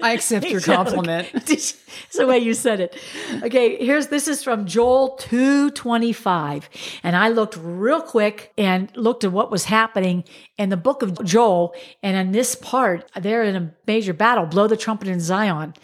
I 0.00 0.12
accept 0.12 0.48
your 0.48 0.60
compliment. 0.60 1.28
it's 1.34 1.76
the 2.16 2.26
way 2.26 2.38
you 2.38 2.54
said 2.54 2.80
it. 2.80 2.96
Okay, 3.42 3.84
here's 3.84 4.08
this 4.08 4.28
is 4.28 4.42
from 4.42 4.66
Joel 4.66 5.10
225. 5.16 6.68
And 7.02 7.16
I 7.16 7.28
looked 7.28 7.56
real 7.56 8.00
quick 8.00 8.52
and 8.58 8.94
looked 8.96 9.24
at 9.24 9.32
what 9.32 9.50
was 9.50 9.64
happening 9.64 10.24
in 10.58 10.68
the 10.68 10.76
book 10.76 11.02
of 11.02 11.24
Joel. 11.24 11.74
And 12.02 12.16
in 12.16 12.32
this 12.32 12.54
part, 12.54 13.10
they're 13.18 13.44
in 13.44 13.56
a 13.56 13.72
major 13.86 14.12
battle, 14.12 14.44
blow 14.44 14.66
the 14.66 14.76
trumpet 14.76 15.08
in 15.08 15.20
Zion. 15.20 15.74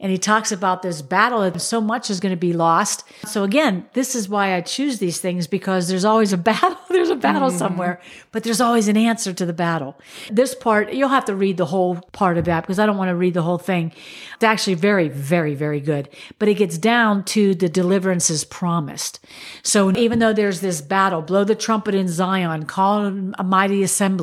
And 0.00 0.10
he 0.10 0.18
talks 0.18 0.50
about 0.50 0.82
this 0.82 1.00
battle 1.00 1.42
and 1.42 1.62
so 1.62 1.80
much 1.80 2.10
is 2.10 2.18
going 2.18 2.32
to 2.32 2.36
be 2.36 2.52
lost. 2.52 3.04
So 3.24 3.44
again, 3.44 3.86
this 3.92 4.16
is 4.16 4.28
why 4.28 4.56
I 4.56 4.60
choose 4.60 4.98
these 4.98 5.20
things 5.20 5.46
because 5.46 5.86
there's 5.86 6.04
always 6.04 6.32
a 6.32 6.36
battle. 6.38 6.76
there's 6.88 7.10
a 7.10 7.14
battle 7.14 7.50
mm-hmm. 7.50 7.58
somewhere, 7.58 8.00
but 8.32 8.42
there's 8.42 8.60
always 8.60 8.88
an 8.88 8.96
answer 8.96 9.32
to 9.32 9.46
the 9.46 9.52
battle. 9.52 9.96
This 10.28 10.56
part, 10.56 10.92
you'll 10.92 11.08
have 11.08 11.26
to 11.26 11.36
read 11.36 11.56
the 11.56 11.66
whole 11.66 11.96
part 12.10 12.36
of 12.36 12.46
that 12.46 12.62
because 12.62 12.80
I 12.80 12.86
don't 12.86 12.96
want 12.96 13.10
to 13.10 13.14
read 13.14 13.34
the 13.34 13.42
whole 13.42 13.58
thing. 13.58 13.92
It's 14.34 14.44
actually 14.44 14.74
very, 14.74 15.08
very, 15.08 15.54
very 15.54 15.80
good, 15.80 16.08
but 16.40 16.48
it 16.48 16.54
gets 16.54 16.78
down 16.78 17.24
to 17.26 17.54
the 17.54 17.68
deliverances 17.68 18.44
promised. 18.44 19.20
So 19.62 19.96
even 19.96 20.18
though 20.18 20.32
there's 20.32 20.60
this 20.60 20.80
battle, 20.80 21.22
blow 21.22 21.44
the 21.44 21.54
trumpet 21.54 21.94
in 21.94 22.08
Zion, 22.08 22.64
call 22.64 23.06
a 23.38 23.44
mighty 23.44 23.84
assembly, 23.84 24.21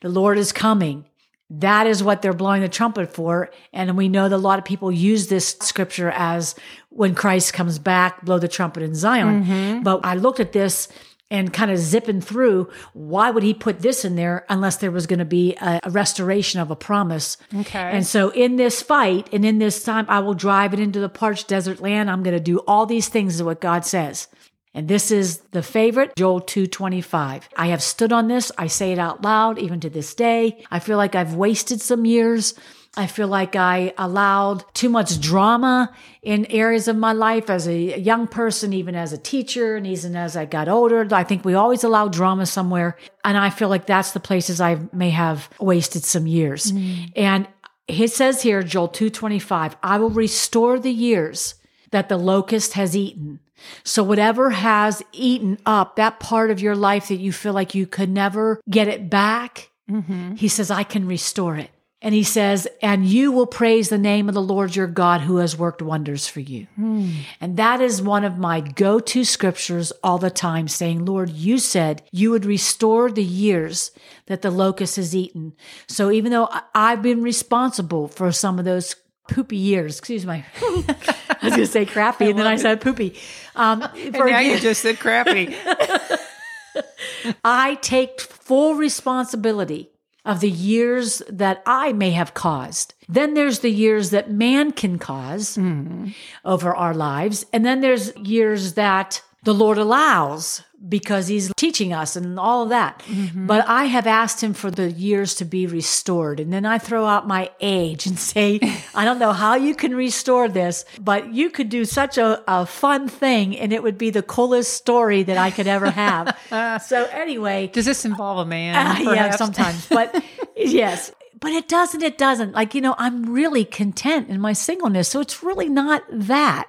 the 0.00 0.08
Lord 0.08 0.38
is 0.38 0.52
coming 0.52 1.04
that 1.50 1.86
is 1.86 2.02
what 2.02 2.22
they're 2.22 2.32
blowing 2.32 2.62
the 2.62 2.68
trumpet 2.68 3.12
for. 3.12 3.50
And 3.72 3.96
we 3.96 4.08
know 4.08 4.28
that 4.28 4.36
a 4.36 4.38
lot 4.38 4.58
of 4.58 4.64
people 4.64 4.90
use 4.90 5.28
this 5.28 5.56
scripture 5.60 6.10
as 6.10 6.54
when 6.88 7.14
Christ 7.14 7.52
comes 7.52 7.78
back, 7.78 8.24
blow 8.24 8.38
the 8.38 8.48
trumpet 8.48 8.82
in 8.82 8.94
Zion. 8.94 9.44
Mm-hmm. 9.44 9.82
But 9.82 10.04
I 10.04 10.14
looked 10.14 10.40
at 10.40 10.52
this 10.52 10.88
and 11.30 11.52
kind 11.52 11.70
of 11.70 11.78
zipping 11.78 12.20
through, 12.20 12.70
why 12.92 13.30
would 13.30 13.42
he 13.42 13.54
put 13.54 13.80
this 13.80 14.04
in 14.04 14.14
there 14.14 14.44
unless 14.48 14.76
there 14.76 14.90
was 14.90 15.06
going 15.06 15.18
to 15.18 15.24
be 15.24 15.54
a, 15.56 15.80
a, 15.82 15.90
restoration 15.90 16.60
of 16.60 16.70
a 16.70 16.76
promise? 16.76 17.38
Okay. 17.54 17.78
And 17.78 18.06
so 18.06 18.28
in 18.30 18.56
this 18.56 18.82
fight 18.82 19.28
and 19.32 19.44
in 19.44 19.58
this 19.58 19.82
time, 19.82 20.06
I 20.08 20.20
will 20.20 20.34
drive 20.34 20.74
it 20.74 20.80
into 20.80 21.00
the 21.00 21.08
parched 21.08 21.48
desert 21.48 21.80
land. 21.80 22.10
I'm 22.10 22.22
going 22.22 22.36
to 22.36 22.42
do 22.42 22.58
all 22.60 22.86
these 22.86 23.08
things 23.08 23.36
is 23.36 23.42
what 23.42 23.60
God 23.60 23.84
says. 23.84 24.28
And 24.74 24.88
this 24.88 25.10
is 25.12 25.38
the 25.52 25.62
favorite, 25.62 26.16
Joel 26.16 26.40
225. 26.40 27.48
I 27.56 27.66
have 27.68 27.82
stood 27.82 28.12
on 28.12 28.26
this. 28.26 28.50
I 28.58 28.66
say 28.66 28.92
it 28.92 28.98
out 28.98 29.22
loud, 29.22 29.58
even 29.58 29.78
to 29.80 29.90
this 29.90 30.14
day. 30.14 30.64
I 30.70 30.80
feel 30.80 30.96
like 30.96 31.14
I've 31.14 31.34
wasted 31.34 31.80
some 31.80 32.04
years. 32.04 32.54
I 32.96 33.06
feel 33.06 33.28
like 33.28 33.56
I 33.56 33.92
allowed 33.98 34.64
too 34.74 34.88
much 34.88 35.20
drama 35.20 35.92
in 36.22 36.46
areas 36.46 36.86
of 36.86 36.96
my 36.96 37.12
life 37.12 37.50
as 37.50 37.66
a 37.66 37.98
young 37.98 38.26
person, 38.26 38.72
even 38.72 38.94
as 38.94 39.12
a 39.12 39.18
teacher, 39.18 39.76
and 39.76 39.86
even 39.86 40.16
as 40.16 40.36
I 40.36 40.44
got 40.44 40.68
older. 40.68 41.06
I 41.12 41.24
think 41.24 41.44
we 41.44 41.54
always 41.54 41.84
allow 41.84 42.08
drama 42.08 42.46
somewhere. 42.46 42.96
And 43.24 43.36
I 43.36 43.50
feel 43.50 43.68
like 43.68 43.86
that's 43.86 44.12
the 44.12 44.20
places 44.20 44.60
I 44.60 44.78
may 44.92 45.10
have 45.10 45.48
wasted 45.58 46.04
some 46.04 46.26
years. 46.26 46.72
Mm. 46.72 47.12
And 47.16 47.48
it 47.88 48.12
says 48.12 48.42
here, 48.42 48.62
Joel 48.62 48.88
225, 48.88 49.76
I 49.82 49.98
will 49.98 50.10
restore 50.10 50.78
the 50.78 50.92
years 50.92 51.56
that 51.90 52.08
the 52.08 52.16
locust 52.16 52.72
has 52.74 52.96
eaten 52.96 53.40
so 53.82 54.02
whatever 54.02 54.50
has 54.50 55.02
eaten 55.12 55.58
up 55.66 55.96
that 55.96 56.20
part 56.20 56.50
of 56.50 56.60
your 56.60 56.76
life 56.76 57.08
that 57.08 57.16
you 57.16 57.32
feel 57.32 57.52
like 57.52 57.74
you 57.74 57.86
could 57.86 58.10
never 58.10 58.60
get 58.68 58.88
it 58.88 59.08
back, 59.08 59.70
mm-hmm. 59.90 60.34
he 60.34 60.48
says, 60.48 60.70
I 60.70 60.82
can 60.82 61.06
restore 61.06 61.56
it. 61.56 61.70
And 62.04 62.14
he 62.14 62.22
says, 62.22 62.68
and 62.82 63.06
you 63.06 63.32
will 63.32 63.46
praise 63.46 63.88
the 63.88 63.96
name 63.96 64.28
of 64.28 64.34
the 64.34 64.42
Lord 64.42 64.76
your 64.76 64.86
God 64.86 65.22
who 65.22 65.38
has 65.38 65.56
worked 65.56 65.80
wonders 65.80 66.28
for 66.28 66.40
you. 66.40 66.66
Mm. 66.78 67.14
And 67.40 67.56
that 67.56 67.80
is 67.80 68.02
one 68.02 68.24
of 68.24 68.36
my 68.36 68.60
go 68.60 69.00
to 69.00 69.24
scriptures 69.24 69.90
all 70.02 70.18
the 70.18 70.28
time 70.28 70.68
saying, 70.68 71.06
Lord, 71.06 71.30
you 71.30 71.56
said 71.56 72.02
you 72.12 72.30
would 72.30 72.44
restore 72.44 73.10
the 73.10 73.24
years 73.24 73.90
that 74.26 74.42
the 74.42 74.50
locust 74.50 74.96
has 74.96 75.16
eaten. 75.16 75.54
So 75.88 76.10
even 76.10 76.30
though 76.30 76.50
I've 76.74 77.00
been 77.00 77.22
responsible 77.22 78.08
for 78.08 78.30
some 78.32 78.58
of 78.58 78.66
those 78.66 78.96
poopy 79.28 79.56
years. 79.56 79.98
Excuse 79.98 80.26
me. 80.26 80.44
I 80.62 81.38
was 81.42 81.50
going 81.50 81.60
to 81.60 81.66
say 81.66 81.86
crappy, 81.86 82.30
and 82.30 82.38
then 82.38 82.46
I 82.46 82.56
said 82.56 82.80
poopy. 82.80 83.18
Um, 83.54 83.82
and 83.82 84.12
now 84.12 84.40
you 84.40 84.58
just 84.58 84.82
said 84.82 84.98
crappy. 84.98 85.54
I 87.44 87.76
take 87.76 88.20
full 88.20 88.74
responsibility 88.74 89.90
of 90.24 90.40
the 90.40 90.50
years 90.50 91.22
that 91.28 91.62
I 91.66 91.92
may 91.92 92.10
have 92.12 92.34
caused. 92.34 92.94
Then 93.08 93.34
there's 93.34 93.60
the 93.60 93.70
years 93.70 94.10
that 94.10 94.30
man 94.30 94.72
can 94.72 94.98
cause 94.98 95.56
mm. 95.56 96.14
over 96.44 96.74
our 96.74 96.94
lives. 96.94 97.44
And 97.52 97.64
then 97.64 97.80
there's 97.80 98.16
years 98.16 98.74
that 98.74 99.22
the 99.44 99.54
Lord 99.54 99.76
allows 99.76 100.62
because 100.88 101.28
he's 101.28 101.52
teaching 101.56 101.92
us 101.92 102.16
and 102.16 102.38
all 102.38 102.64
of 102.64 102.68
that. 102.68 103.00
Mm-hmm. 103.06 103.46
But 103.46 103.66
I 103.68 103.84
have 103.84 104.06
asked 104.06 104.42
him 104.42 104.54
for 104.54 104.70
the 104.70 104.90
years 104.90 105.34
to 105.36 105.44
be 105.44 105.66
restored. 105.66 106.40
And 106.40 106.52
then 106.52 106.66
I 106.66 106.78
throw 106.78 107.06
out 107.06 107.26
my 107.26 107.50
age 107.60 108.06
and 108.06 108.18
say, 108.32 108.60
I 108.94 109.04
don't 109.04 109.18
know 109.18 109.32
how 109.32 109.54
you 109.54 109.74
can 109.74 109.94
restore 109.94 110.48
this, 110.48 110.84
but 111.00 111.32
you 111.32 111.50
could 111.50 111.68
do 111.68 111.84
such 111.84 112.18
a, 112.18 112.42
a 112.46 112.66
fun 112.66 113.08
thing 113.08 113.56
and 113.56 113.72
it 113.72 113.82
would 113.82 113.98
be 113.98 114.10
the 114.10 114.22
coolest 114.22 114.74
story 114.74 115.22
that 115.22 115.38
I 115.38 115.50
could 115.50 115.66
ever 115.66 115.90
have. 115.90 116.36
so 116.86 117.04
anyway. 117.06 117.68
Does 117.68 117.86
this 117.86 118.04
involve 118.04 118.38
a 118.38 118.46
man? 118.46 118.74
Uh, 118.74 119.12
yeah, 119.12 119.30
sometimes. 119.36 119.88
But 119.94 120.24
yes. 120.56 121.12
But 121.38 121.52
it 121.52 121.68
doesn't, 121.68 122.02
it 122.02 122.18
doesn't. 122.18 122.52
Like, 122.52 122.74
you 122.74 122.80
know, 122.80 122.94
I'm 122.98 123.32
really 123.32 123.64
content 123.64 124.28
in 124.28 124.40
my 124.40 124.54
singleness. 124.54 125.08
So 125.08 125.20
it's 125.20 125.42
really 125.42 125.68
not 125.68 126.02
that. 126.10 126.68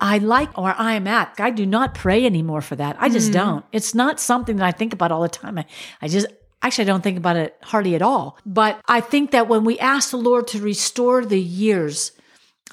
I 0.00 0.18
like 0.18 0.56
where 0.56 0.74
I 0.78 0.94
am 0.94 1.06
at. 1.06 1.34
I 1.38 1.50
do 1.50 1.66
not 1.66 1.94
pray 1.94 2.24
anymore 2.24 2.62
for 2.62 2.76
that. 2.76 2.96
I 2.98 3.08
just 3.08 3.30
mm. 3.30 3.34
don't. 3.34 3.64
It's 3.70 3.94
not 3.94 4.18
something 4.18 4.56
that 4.56 4.66
I 4.66 4.72
think 4.72 4.92
about 4.92 5.12
all 5.12 5.22
the 5.22 5.28
time. 5.28 5.58
I, 5.58 5.66
I 6.00 6.08
just, 6.08 6.26
actually, 6.62 6.84
I 6.84 6.86
don't 6.86 7.02
think 7.02 7.18
about 7.18 7.36
it 7.36 7.56
hardly 7.62 7.94
at 7.94 8.02
all. 8.02 8.38
But 8.46 8.80
I 8.86 9.00
think 9.00 9.32
that 9.32 9.46
when 9.48 9.64
we 9.64 9.78
ask 9.78 10.10
the 10.10 10.16
Lord 10.16 10.46
to 10.48 10.60
restore 10.60 11.24
the 11.24 11.40
years, 11.40 12.12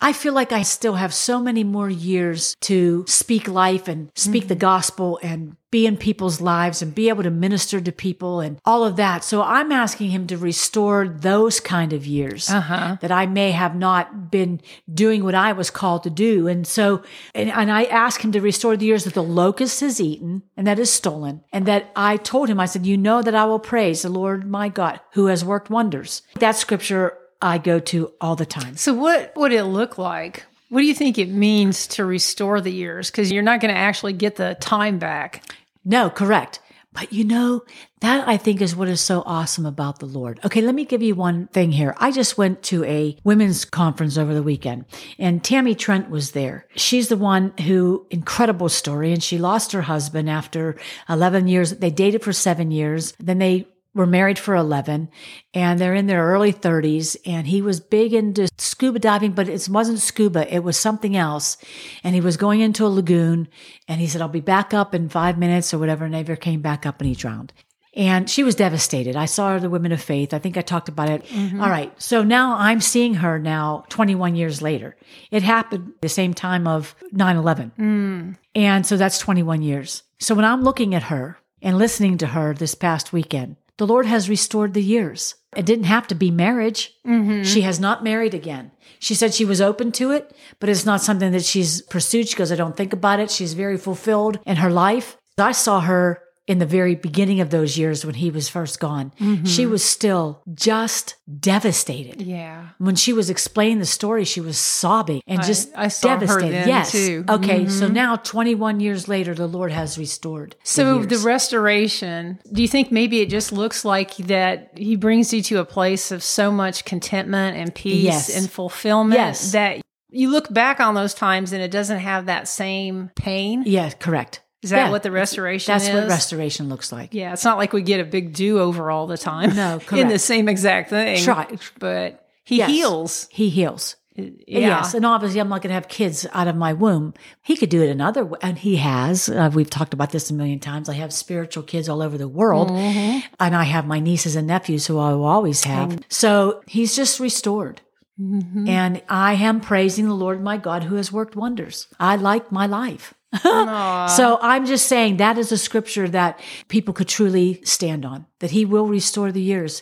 I 0.01 0.13
feel 0.13 0.33
like 0.33 0.51
I 0.51 0.61
still 0.61 0.95
have 0.95 1.13
so 1.13 1.39
many 1.39 1.63
more 1.63 1.89
years 1.89 2.55
to 2.61 3.05
speak 3.07 3.47
life 3.47 3.87
and 3.87 4.11
speak 4.15 4.43
mm-hmm. 4.43 4.49
the 4.49 4.55
gospel 4.55 5.19
and 5.23 5.55
be 5.69 5.85
in 5.85 5.97
people's 5.97 6.39
lives 6.39 6.81
and 6.81 6.95
be 6.95 7.09
able 7.09 7.23
to 7.23 7.29
minister 7.29 7.81
to 7.81 7.91
people 7.91 8.39
and 8.39 8.59
all 8.63 8.85
of 8.85 8.95
that. 8.95 9.23
So 9.23 9.41
I'm 9.41 9.71
asking 9.71 10.11
him 10.11 10.25
to 10.27 10.37
restore 10.37 11.07
those 11.07 11.59
kind 11.59 11.91
of 11.91 12.05
years 12.05 12.49
uh-huh. 12.49 12.97
that 13.01 13.11
I 13.11 13.25
may 13.25 13.51
have 13.51 13.75
not 13.75 14.31
been 14.31 14.61
doing 14.91 15.23
what 15.23 15.35
I 15.35 15.51
was 15.51 15.69
called 15.69 16.03
to 16.03 16.09
do. 16.09 16.47
And 16.47 16.65
so, 16.65 17.03
and, 17.35 17.51
and 17.51 17.69
I 17.69 17.83
ask 17.83 18.23
him 18.23 18.31
to 18.31 18.39
restore 18.39 18.77
the 18.77 18.85
years 18.85 19.03
that 19.03 19.13
the 19.13 19.23
locust 19.23 19.81
has 19.81 19.99
eaten 19.99 20.43
and 20.55 20.65
that 20.67 20.79
is 20.79 20.89
stolen. 20.89 21.43
And 21.51 21.65
that 21.65 21.91
I 21.95 22.15
told 22.15 22.49
him, 22.49 22.59
I 22.59 22.65
said, 22.65 22.85
you 22.85 22.97
know 22.97 23.21
that 23.21 23.35
I 23.35 23.45
will 23.45 23.59
praise 23.59 24.03
the 24.03 24.09
Lord 24.09 24.47
my 24.47 24.69
God 24.69 25.01
who 25.13 25.25
has 25.25 25.43
worked 25.43 25.69
wonders. 25.69 26.21
That 26.39 26.55
scripture 26.55 27.17
I 27.41 27.57
go 27.57 27.79
to 27.79 28.13
all 28.19 28.35
the 28.35 28.45
time. 28.45 28.77
So, 28.77 28.93
what 28.93 29.33
would 29.35 29.51
it 29.51 29.63
look 29.63 29.97
like? 29.97 30.45
What 30.69 30.81
do 30.81 30.85
you 30.85 30.93
think 30.93 31.17
it 31.17 31.29
means 31.29 31.87
to 31.87 32.05
restore 32.05 32.59
the 32.59 32.71
years? 32.71 33.09
Because 33.09 33.31
you're 33.31 33.43
not 33.43 33.61
going 33.61 33.73
to 33.73 33.79
actually 33.79 34.13
get 34.13 34.35
the 34.35 34.57
time 34.59 34.99
back. 34.99 35.43
No, 35.85 36.09
correct. 36.09 36.59
But 36.97 37.13
you 37.13 37.25
know, 37.25 37.63
that 37.99 38.27
I 38.27 38.37
think 38.37 38.59
is 38.59 38.75
what 38.75 38.87
is 38.87 38.99
so 38.99 39.21
awesome 39.23 39.67
about 39.67 39.99
the 39.99 40.07
Lord. 40.07 40.39
Okay, 40.43 40.61
let 40.61 40.73
me 40.73 40.83
give 40.83 41.03
you 41.03 41.13
one 41.13 41.45
thing 41.47 41.71
here. 41.71 41.93
I 41.99 42.11
just 42.11 42.39
went 42.39 42.63
to 42.63 42.83
a 42.85 43.15
women's 43.23 43.65
conference 43.65 44.17
over 44.17 44.33
the 44.33 44.41
weekend 44.41 44.85
and 45.19 45.43
Tammy 45.43 45.75
Trent 45.75 46.09
was 46.09 46.31
there. 46.31 46.65
She's 46.75 47.07
the 47.07 47.15
one 47.15 47.53
who, 47.59 48.07
incredible 48.09 48.67
story, 48.67 49.13
and 49.13 49.21
she 49.21 49.37
lost 49.37 49.73
her 49.73 49.83
husband 49.83 50.27
after 50.27 50.75
11 51.07 51.47
years. 51.47 51.71
They 51.71 51.91
dated 51.91 52.23
for 52.23 52.33
seven 52.33 52.71
years. 52.71 53.13
Then 53.19 53.37
they 53.37 53.67
were 53.97 54.05
married 54.05 54.39
for 54.39 54.55
11 54.55 55.09
and 55.53 55.79
they're 55.79 55.95
in 55.95 56.05
their 56.05 56.25
early 56.25 56.53
30s 56.53 57.17
and 57.25 57.47
he 57.47 57.61
was 57.61 57.79
big 57.79 58.13
into 58.13 58.47
scuba 58.57 58.99
diving 58.99 59.31
but 59.31 59.49
it 59.49 59.67
wasn't 59.67 59.99
scuba 59.99 60.53
it 60.53 60.59
was 60.59 60.77
something 60.77 61.17
else. 61.17 61.57
And 62.03 62.15
he 62.15 62.21
was 62.21 62.37
going 62.37 62.61
into 62.61 62.85
a 62.85 62.87
lagoon 62.87 63.49
and 63.87 63.99
he 63.99 64.07
said 64.07 64.21
i'll 64.21 64.29
be 64.29 64.39
back 64.39 64.73
up 64.73 64.95
in 64.95 65.09
five 65.09 65.37
minutes 65.37 65.73
or 65.73 65.79
whatever 65.79 66.05
and 66.05 66.13
never 66.13 66.35
came 66.35 66.61
back 66.61 66.85
up 66.85 67.01
and 67.01 67.09
he 67.09 67.15
drowned. 67.15 67.51
And 67.95 68.29
she 68.29 68.43
was 68.43 68.53
devastated. 68.53 69.15
I 69.15 69.25
saw 69.25 69.53
her 69.53 69.59
the 69.59 69.71
women 69.71 69.91
of 69.91 69.99
faith. 69.99 70.31
I 70.31 70.37
think 70.37 70.55
i 70.55 70.61
talked 70.61 70.87
about 70.87 71.09
it. 71.09 71.25
Mm-hmm. 71.25 71.59
All 71.59 71.69
right 71.69 71.91
so 71.99 72.23
now 72.23 72.55
i'm 72.57 72.79
seeing 72.79 73.15
her 73.15 73.39
now 73.39 73.83
21 73.89 74.35
years 74.35 74.61
later. 74.61 74.95
It 75.31 75.41
happened 75.41 75.93
the 76.01 76.09
same 76.09 76.33
time 76.35 76.67
of 76.67 76.95
9-11 77.13 77.71
mm. 77.77 78.37
and 78.53 78.85
so 78.85 78.95
that's 78.95 79.17
21 79.17 79.63
years. 79.63 80.03
So 80.19 80.35
when 80.35 80.45
i'm 80.45 80.63
looking 80.63 80.93
at 80.93 81.03
her 81.03 81.39
and 81.61 81.77
listening 81.77 82.19
to 82.19 82.27
her 82.27 82.53
this 82.53 82.75
past 82.75 83.11
weekend 83.11 83.55
the 83.77 83.87
Lord 83.87 84.05
has 84.05 84.29
restored 84.29 84.73
the 84.73 84.83
years. 84.83 85.35
It 85.55 85.65
didn't 85.65 85.85
have 85.85 86.07
to 86.07 86.15
be 86.15 86.31
marriage. 86.31 86.93
Mm-hmm. 87.05 87.43
She 87.43 87.61
has 87.61 87.79
not 87.79 88.03
married 88.03 88.33
again. 88.33 88.71
She 88.99 89.13
said 89.13 89.33
she 89.33 89.45
was 89.45 89.61
open 89.61 89.91
to 89.93 90.11
it, 90.11 90.35
but 90.59 90.69
it's 90.69 90.85
not 90.85 91.01
something 91.01 91.31
that 91.31 91.45
she's 91.45 91.81
pursued. 91.83 92.27
She 92.27 92.35
goes, 92.35 92.51
I 92.51 92.55
don't 92.55 92.75
think 92.75 92.93
about 92.93 93.19
it. 93.19 93.29
She's 93.31 93.53
very 93.53 93.77
fulfilled 93.77 94.39
in 94.45 94.57
her 94.57 94.71
life. 94.71 95.17
I 95.37 95.51
saw 95.51 95.81
her 95.81 96.21
in 96.47 96.59
the 96.59 96.65
very 96.65 96.95
beginning 96.95 97.41
of 97.41 97.49
those 97.49 97.77
years 97.77 98.05
when 98.05 98.15
he 98.15 98.31
was 98.31 98.47
first 98.47 98.79
gone, 98.79 99.11
mm-hmm. 99.19 99.43
she 99.43 99.65
was 99.65 99.83
still 99.83 100.41
just 100.53 101.15
devastated. 101.39 102.21
Yeah. 102.21 102.69
When 102.77 102.95
she 102.95 103.11
was 103.11 103.29
explaining 103.29 103.79
the 103.79 103.85
story, 103.85 104.23
she 104.23 104.39
was 104.39 104.57
sobbing 104.57 105.21
and 105.27 105.43
just 105.43 105.69
I 105.75 105.89
saw 105.89 106.09
her 106.09 106.19
devastated. 106.19 106.67
yes. 106.67 106.91
too. 106.93 107.25
Okay. 107.27 107.67
So 107.67 107.85
mm-hmm. 107.85 107.93
now, 107.93 108.15
21 108.15 108.79
years 108.79 109.09
later, 109.09 109.35
the 109.35 109.45
Lord 109.45 109.73
has 109.73 109.97
restored. 109.97 110.55
So 110.63 111.03
the 111.03 111.09
years. 111.09 111.23
restoration, 111.25 112.39
do 112.53 112.61
you 112.61 112.67
think 112.69 112.93
maybe 112.93 113.19
it 113.19 113.29
just 113.29 113.51
looks 113.51 113.83
like 113.83 114.15
that 114.17 114.71
he 114.77 114.95
brings 114.95 115.33
you 115.33 115.41
to 115.43 115.59
a 115.59 115.65
place 115.65 116.11
of 116.11 116.23
so 116.23 116.49
much 116.49 116.85
contentment 116.85 117.57
and 117.57 117.75
peace 117.75 118.03
Yes. 118.03 118.35
and 118.35 118.49
fulfillment 118.49 119.19
Yes. 119.19 119.51
that 119.51 119.81
you 120.09 120.29
look 120.29 120.53
back 120.53 120.79
on 120.79 120.95
those 120.95 121.13
times 121.13 121.51
and 121.51 121.61
it 121.61 121.71
doesn't 121.71 121.99
have 121.99 122.27
that 122.27 122.47
same 122.47 123.11
pain? 123.15 123.63
yeah, 123.65 123.89
correct. 123.89 124.41
Is 124.63 124.71
that 124.71 124.85
Yeah. 124.85 124.91
what 124.91 125.03
the 125.03 125.11
restoration 125.11 125.75
is? 125.75 125.83
That's 125.83 125.93
is? 125.93 126.01
what 126.01 126.09
restoration 126.09 126.67
looks 126.69 126.91
like. 126.91 127.13
Yeah, 127.13 127.33
it's 127.33 127.45
not 127.45 127.57
like 127.57 127.73
we 127.73 127.81
get 127.83 127.99
a 127.99 128.03
big 128.05 128.33
do 128.33 128.59
over 128.59 128.89
all 128.89 129.05
the 129.07 129.17
time. 129.17 129.55
No, 129.55 129.79
in 129.91 130.07
the 130.07 130.19
same 130.19 130.49
exact 130.49 130.89
thing. 130.89 131.23
Right. 131.25 131.59
But 131.79 132.25
he 132.43 132.57
Yes. 132.57 132.69
heals. 132.69 133.27
He 133.31 133.49
heals. 133.49 133.95
Yeah. 134.15 134.33
Yes, 134.47 134.95
and 134.95 135.05
obviously, 135.05 135.39
I'm 135.39 135.47
not 135.47 135.61
going 135.61 135.69
to 135.69 135.75
have 135.75 135.87
kids 135.87 136.25
out 136.33 136.47
of 136.47 136.55
my 136.55 136.73
womb. 136.73 137.13
He 137.43 137.55
could 137.55 137.69
do 137.69 137.83
it 137.83 137.89
another 137.91 138.25
way, 138.25 138.39
and 138.41 138.57
he 138.57 138.77
has. 138.77 139.29
Uh, 139.29 139.51
we've 139.53 139.69
talked 139.69 139.93
about 139.93 140.09
this 140.11 140.31
a 140.31 140.33
million 140.33 140.57
times. 140.59 140.89
I 140.89 140.93
have 140.95 141.13
spiritual 141.13 141.61
kids 141.61 141.87
all 141.87 142.01
over 142.01 142.17
the 142.17 142.27
world, 142.27 142.71
Mm-hmm. 142.71 143.19
and 143.39 143.55
I 143.55 143.63
have 143.65 143.85
my 143.85 143.99
nieces 143.99 144.35
and 144.35 144.47
nephews 144.47 144.87
who 144.87 144.97
I 144.97 145.13
will 145.13 145.25
always 145.25 145.65
have. 145.65 145.99
So 146.09 146.63
he's 146.65 146.95
just 146.95 147.19
restored. 147.19 147.81
Mm-hmm. 148.19 148.67
And 148.67 149.03
I 149.07 149.33
am 149.35 149.61
praising 149.61 150.07
the 150.07 150.15
Lord 150.15 150.41
my 150.43 150.57
God 150.57 150.85
who 150.85 150.95
has 150.95 151.11
worked 151.11 151.35
wonders. 151.35 151.87
I 151.99 152.15
like 152.15 152.51
my 152.51 152.65
life. 152.65 153.13
So 153.43 154.39
I'm 154.41 154.65
just 154.65 154.87
saying 154.87 155.17
that 155.17 155.37
is 155.37 155.51
a 155.51 155.57
scripture 155.57 156.07
that 156.09 156.39
people 156.67 156.93
could 156.93 157.07
truly 157.07 157.61
stand 157.63 158.05
on, 158.05 158.25
that 158.39 158.51
he 158.51 158.65
will 158.65 158.87
restore 158.87 159.31
the 159.31 159.41
years. 159.41 159.81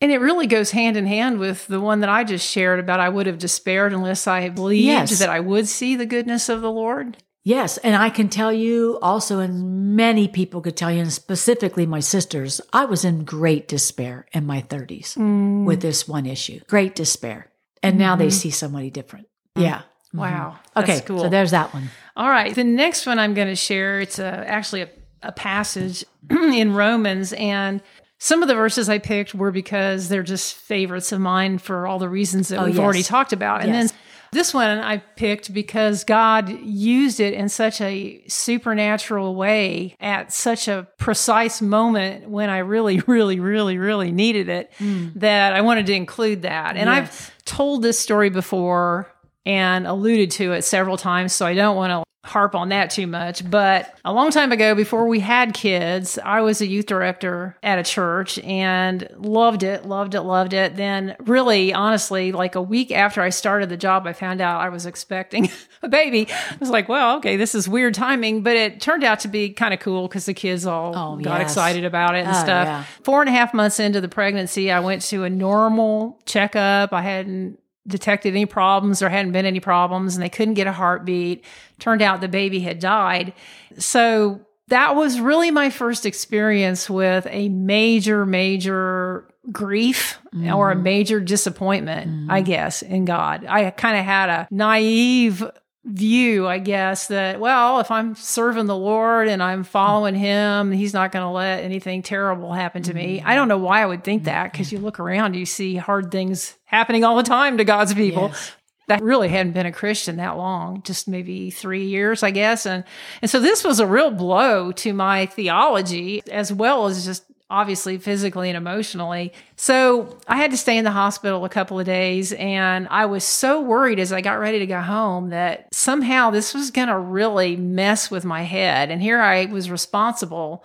And 0.00 0.12
it 0.12 0.18
really 0.18 0.46
goes 0.46 0.70
hand 0.70 0.96
in 0.96 1.06
hand 1.06 1.38
with 1.38 1.66
the 1.66 1.80
one 1.80 2.00
that 2.00 2.10
I 2.10 2.24
just 2.24 2.46
shared 2.46 2.80
about 2.80 3.00
I 3.00 3.08
would 3.08 3.26
have 3.26 3.38
despaired 3.38 3.92
unless 3.92 4.26
I 4.26 4.48
believed 4.48 4.84
Yes. 4.84 5.18
that 5.18 5.30
I 5.30 5.40
would 5.40 5.68
see 5.68 5.96
the 5.96 6.06
goodness 6.06 6.48
of 6.48 6.60
the 6.60 6.70
Lord. 6.70 7.16
Yes, 7.46 7.76
and 7.78 7.94
I 7.94 8.08
can 8.08 8.30
tell 8.30 8.50
you 8.50 8.98
also, 9.02 9.38
and 9.38 9.94
many 9.94 10.28
people 10.28 10.62
could 10.62 10.78
tell 10.78 10.90
you, 10.90 11.00
and 11.00 11.12
specifically 11.12 11.84
my 11.84 12.00
sisters, 12.00 12.62
I 12.72 12.86
was 12.86 13.04
in 13.04 13.24
great 13.24 13.68
despair 13.68 14.26
in 14.32 14.46
my 14.46 14.62
30s 14.62 15.16
mm. 15.18 15.64
with 15.66 15.82
this 15.82 16.08
one 16.08 16.24
issue. 16.24 16.60
Great 16.68 16.94
despair. 16.94 17.50
And 17.82 17.98
now 17.98 18.16
they 18.16 18.28
mm-hmm. 18.28 18.30
see 18.30 18.50
somebody 18.50 18.88
different. 18.88 19.28
Mm. 19.58 19.62
Yeah. 19.62 19.82
Mm-hmm. 20.14 20.20
Wow. 20.20 20.58
Okay, 20.76 21.00
cool. 21.00 21.20
so 21.22 21.28
there's 21.28 21.50
that 21.50 21.74
one. 21.74 21.90
All 22.16 22.28
right. 22.30 22.54
The 22.54 22.64
next 22.64 23.06
one 23.06 23.18
I'm 23.18 23.34
going 23.34 23.48
to 23.48 23.56
share, 23.56 24.00
it's 24.00 24.18
a, 24.18 24.26
actually 24.26 24.82
a, 24.82 24.88
a 25.22 25.32
passage 25.32 26.04
in 26.30 26.72
Romans. 26.74 27.32
And 27.32 27.82
some 28.18 28.40
of 28.42 28.48
the 28.48 28.54
verses 28.54 28.88
I 28.88 28.98
picked 28.98 29.34
were 29.34 29.50
because 29.50 30.08
they're 30.08 30.22
just 30.22 30.54
favorites 30.54 31.10
of 31.10 31.20
mine 31.20 31.58
for 31.58 31.86
all 31.86 31.98
the 31.98 32.08
reasons 32.08 32.48
that 32.48 32.60
Oh, 32.60 32.66
we've 32.66 32.76
yes. 32.76 32.82
already 32.84 33.02
talked 33.02 33.32
about. 33.32 33.62
And 33.62 33.72
Yes. 33.72 33.90
then 33.90 33.98
this 34.30 34.54
one 34.54 34.78
I 34.78 34.98
picked 34.98 35.52
because 35.52 36.04
God 36.04 36.48
used 36.48 37.18
it 37.20 37.34
in 37.34 37.48
such 37.48 37.80
a 37.80 38.22
supernatural 38.28 39.34
way 39.34 39.96
at 40.00 40.32
such 40.32 40.68
a 40.68 40.86
precise 40.98 41.60
moment 41.60 42.28
when 42.28 42.50
I 42.50 42.58
really, 42.58 43.00
really, 43.06 43.40
really, 43.40 43.78
really 43.78 44.12
needed 44.12 44.48
it 44.48 44.72
mm. 44.78 45.12
that 45.16 45.52
I 45.52 45.60
wanted 45.62 45.86
to 45.86 45.92
include 45.94 46.42
that. 46.42 46.76
And. 46.76 46.86
Yes. 46.88 46.96
I've 47.30 47.44
told 47.44 47.82
this 47.82 47.98
story 47.98 48.30
before 48.30 49.13
and 49.46 49.86
alluded 49.86 50.30
to 50.32 50.52
it 50.52 50.62
several 50.62 50.96
times, 50.96 51.32
so 51.32 51.46
I 51.46 51.54
don't 51.54 51.76
want 51.76 51.90
to 51.90 52.04
harp 52.26 52.54
on 52.54 52.70
that 52.70 52.88
too 52.88 53.06
much. 53.06 53.48
But 53.50 53.94
a 54.02 54.10
long 54.10 54.30
time 54.30 54.50
ago, 54.50 54.74
before 54.74 55.06
we 55.06 55.20
had 55.20 55.52
kids, 55.52 56.18
I 56.24 56.40
was 56.40 56.62
a 56.62 56.66
youth 56.66 56.86
director 56.86 57.54
at 57.62 57.78
a 57.78 57.82
church 57.82 58.38
and 58.38 59.06
loved 59.18 59.62
it, 59.62 59.84
loved 59.84 60.14
it, 60.14 60.22
loved 60.22 60.54
it. 60.54 60.74
Then, 60.74 61.16
really, 61.20 61.74
honestly, 61.74 62.32
like 62.32 62.54
a 62.54 62.62
week 62.62 62.90
after 62.90 63.20
I 63.20 63.28
started 63.28 63.68
the 63.68 63.76
job, 63.76 64.06
I 64.06 64.14
found 64.14 64.40
out 64.40 64.62
I 64.62 64.70
was 64.70 64.86
expecting 64.86 65.50
a 65.82 65.88
baby. 65.88 66.26
I 66.30 66.56
was 66.58 66.70
like, 66.70 66.88
well, 66.88 67.18
okay, 67.18 67.36
this 67.36 67.54
is 67.54 67.68
weird 67.68 67.92
timing, 67.92 68.42
but 68.42 68.56
it 68.56 68.80
turned 68.80 69.04
out 69.04 69.20
to 69.20 69.28
be 69.28 69.50
kind 69.50 69.74
of 69.74 69.80
cool 69.80 70.08
because 70.08 70.24
the 70.24 70.32
kids 70.32 70.64
all 70.64 70.96
Oh, 70.96 71.16
got 71.16 71.40
yes. 71.42 71.50
excited 71.50 71.84
about 71.84 72.14
it 72.14 72.20
and 72.24 72.34
Oh, 72.34 72.40
stuff. 72.40 72.66
yeah. 72.66 72.84
Four 73.02 73.20
and 73.20 73.28
a 73.28 73.32
half 73.32 73.52
months 73.52 73.78
into 73.78 74.00
the 74.00 74.08
pregnancy, 74.08 74.72
I 74.72 74.80
went 74.80 75.02
to 75.02 75.24
a 75.24 75.30
normal 75.30 76.18
checkup. 76.24 76.94
I 76.94 77.02
hadn't 77.02 77.58
detected 77.86 78.30
any 78.30 78.46
problems. 78.46 78.98
There 78.98 79.08
hadn't 79.08 79.32
been 79.32 79.46
any 79.46 79.60
problems, 79.60 80.14
and 80.14 80.22
they 80.22 80.28
couldn't 80.28 80.54
get 80.54 80.66
a 80.66 80.72
heartbeat. 80.72 81.44
Turned 81.78 82.02
out 82.02 82.20
the 82.20 82.28
baby 82.28 82.60
had 82.60 82.78
died. 82.78 83.34
So 83.78 84.40
that 84.68 84.96
was 84.96 85.20
really 85.20 85.50
my 85.50 85.70
first 85.70 86.06
experience 86.06 86.88
with 86.88 87.26
a 87.30 87.48
major, 87.50 88.24
major 88.24 89.28
grief 89.52 90.18
or 90.32 90.70
a 90.70 90.74
mm-hmm. 90.74 90.82
major 90.82 91.20
disappointment, 91.20 92.30
I 92.30 92.40
mm-hmm. 92.40 92.46
guess, 92.46 92.80
in 92.82 93.04
God. 93.04 93.44
I 93.46 93.70
kind 93.70 93.98
of 93.98 94.04
had 94.04 94.30
a 94.30 94.48
naive 94.50 95.44
view, 95.84 96.46
I 96.46 96.58
guess, 96.58 97.08
that, 97.08 97.40
well, 97.40 97.80
if 97.80 97.90
I'm 97.90 98.14
serving 98.14 98.66
the 98.66 98.76
Lord 98.76 99.28
and 99.28 99.42
I'm 99.42 99.64
following 99.64 100.14
Him, 100.14 100.72
He's 100.72 100.94
not 100.94 101.12
going 101.12 101.24
to 101.24 101.30
let 101.30 101.62
anything 101.62 102.02
terrible 102.02 102.52
happen 102.52 102.82
to 102.84 102.94
me. 102.94 103.22
I 103.24 103.34
don't 103.34 103.48
know 103.48 103.58
why 103.58 103.82
I 103.82 103.86
would 103.86 104.02
think 104.02 104.22
mm-hmm. 104.22 104.26
that 104.26 104.52
because 104.52 104.72
you 104.72 104.78
look 104.78 104.98
around, 104.98 105.34
you 105.34 105.46
see 105.46 105.76
hard 105.76 106.10
things 106.10 106.54
happening 106.64 107.04
all 107.04 107.16
the 107.16 107.22
time 107.22 107.58
to 107.58 107.64
God's 107.64 107.94
people. 107.94 108.28
Yes. 108.28 108.52
That 108.86 109.02
really 109.02 109.28
hadn't 109.28 109.52
been 109.52 109.64
a 109.64 109.72
Christian 109.72 110.16
that 110.16 110.36
long, 110.36 110.82
just 110.82 111.08
maybe 111.08 111.50
three 111.50 111.86
years, 111.86 112.22
I 112.22 112.30
guess. 112.30 112.66
And 112.66 112.84
and 113.22 113.30
so 113.30 113.40
this 113.40 113.64
was 113.64 113.80
a 113.80 113.86
real 113.86 114.10
blow 114.10 114.72
to 114.72 114.92
my 114.92 115.24
theology 115.24 116.22
as 116.30 116.52
well 116.52 116.84
as 116.86 117.06
just 117.06 117.24
obviously 117.54 117.98
physically 117.98 118.50
and 118.50 118.56
emotionally. 118.56 119.32
So 119.56 120.18
I 120.26 120.36
had 120.36 120.50
to 120.50 120.56
stay 120.56 120.76
in 120.76 120.84
the 120.84 120.90
hospital 120.90 121.44
a 121.44 121.48
couple 121.48 121.78
of 121.78 121.86
days 121.86 122.32
and 122.32 122.88
I 122.90 123.06
was 123.06 123.22
so 123.22 123.60
worried 123.60 124.00
as 124.00 124.12
I 124.12 124.20
got 124.20 124.40
ready 124.40 124.58
to 124.58 124.66
go 124.66 124.80
home 124.80 125.30
that 125.30 125.68
somehow 125.72 126.30
this 126.30 126.52
was 126.52 126.72
going 126.72 126.88
to 126.88 126.98
really 126.98 127.54
mess 127.56 128.10
with 128.10 128.24
my 128.24 128.42
head. 128.42 128.90
And 128.90 129.00
here 129.00 129.20
I 129.20 129.44
was 129.44 129.70
responsible 129.70 130.64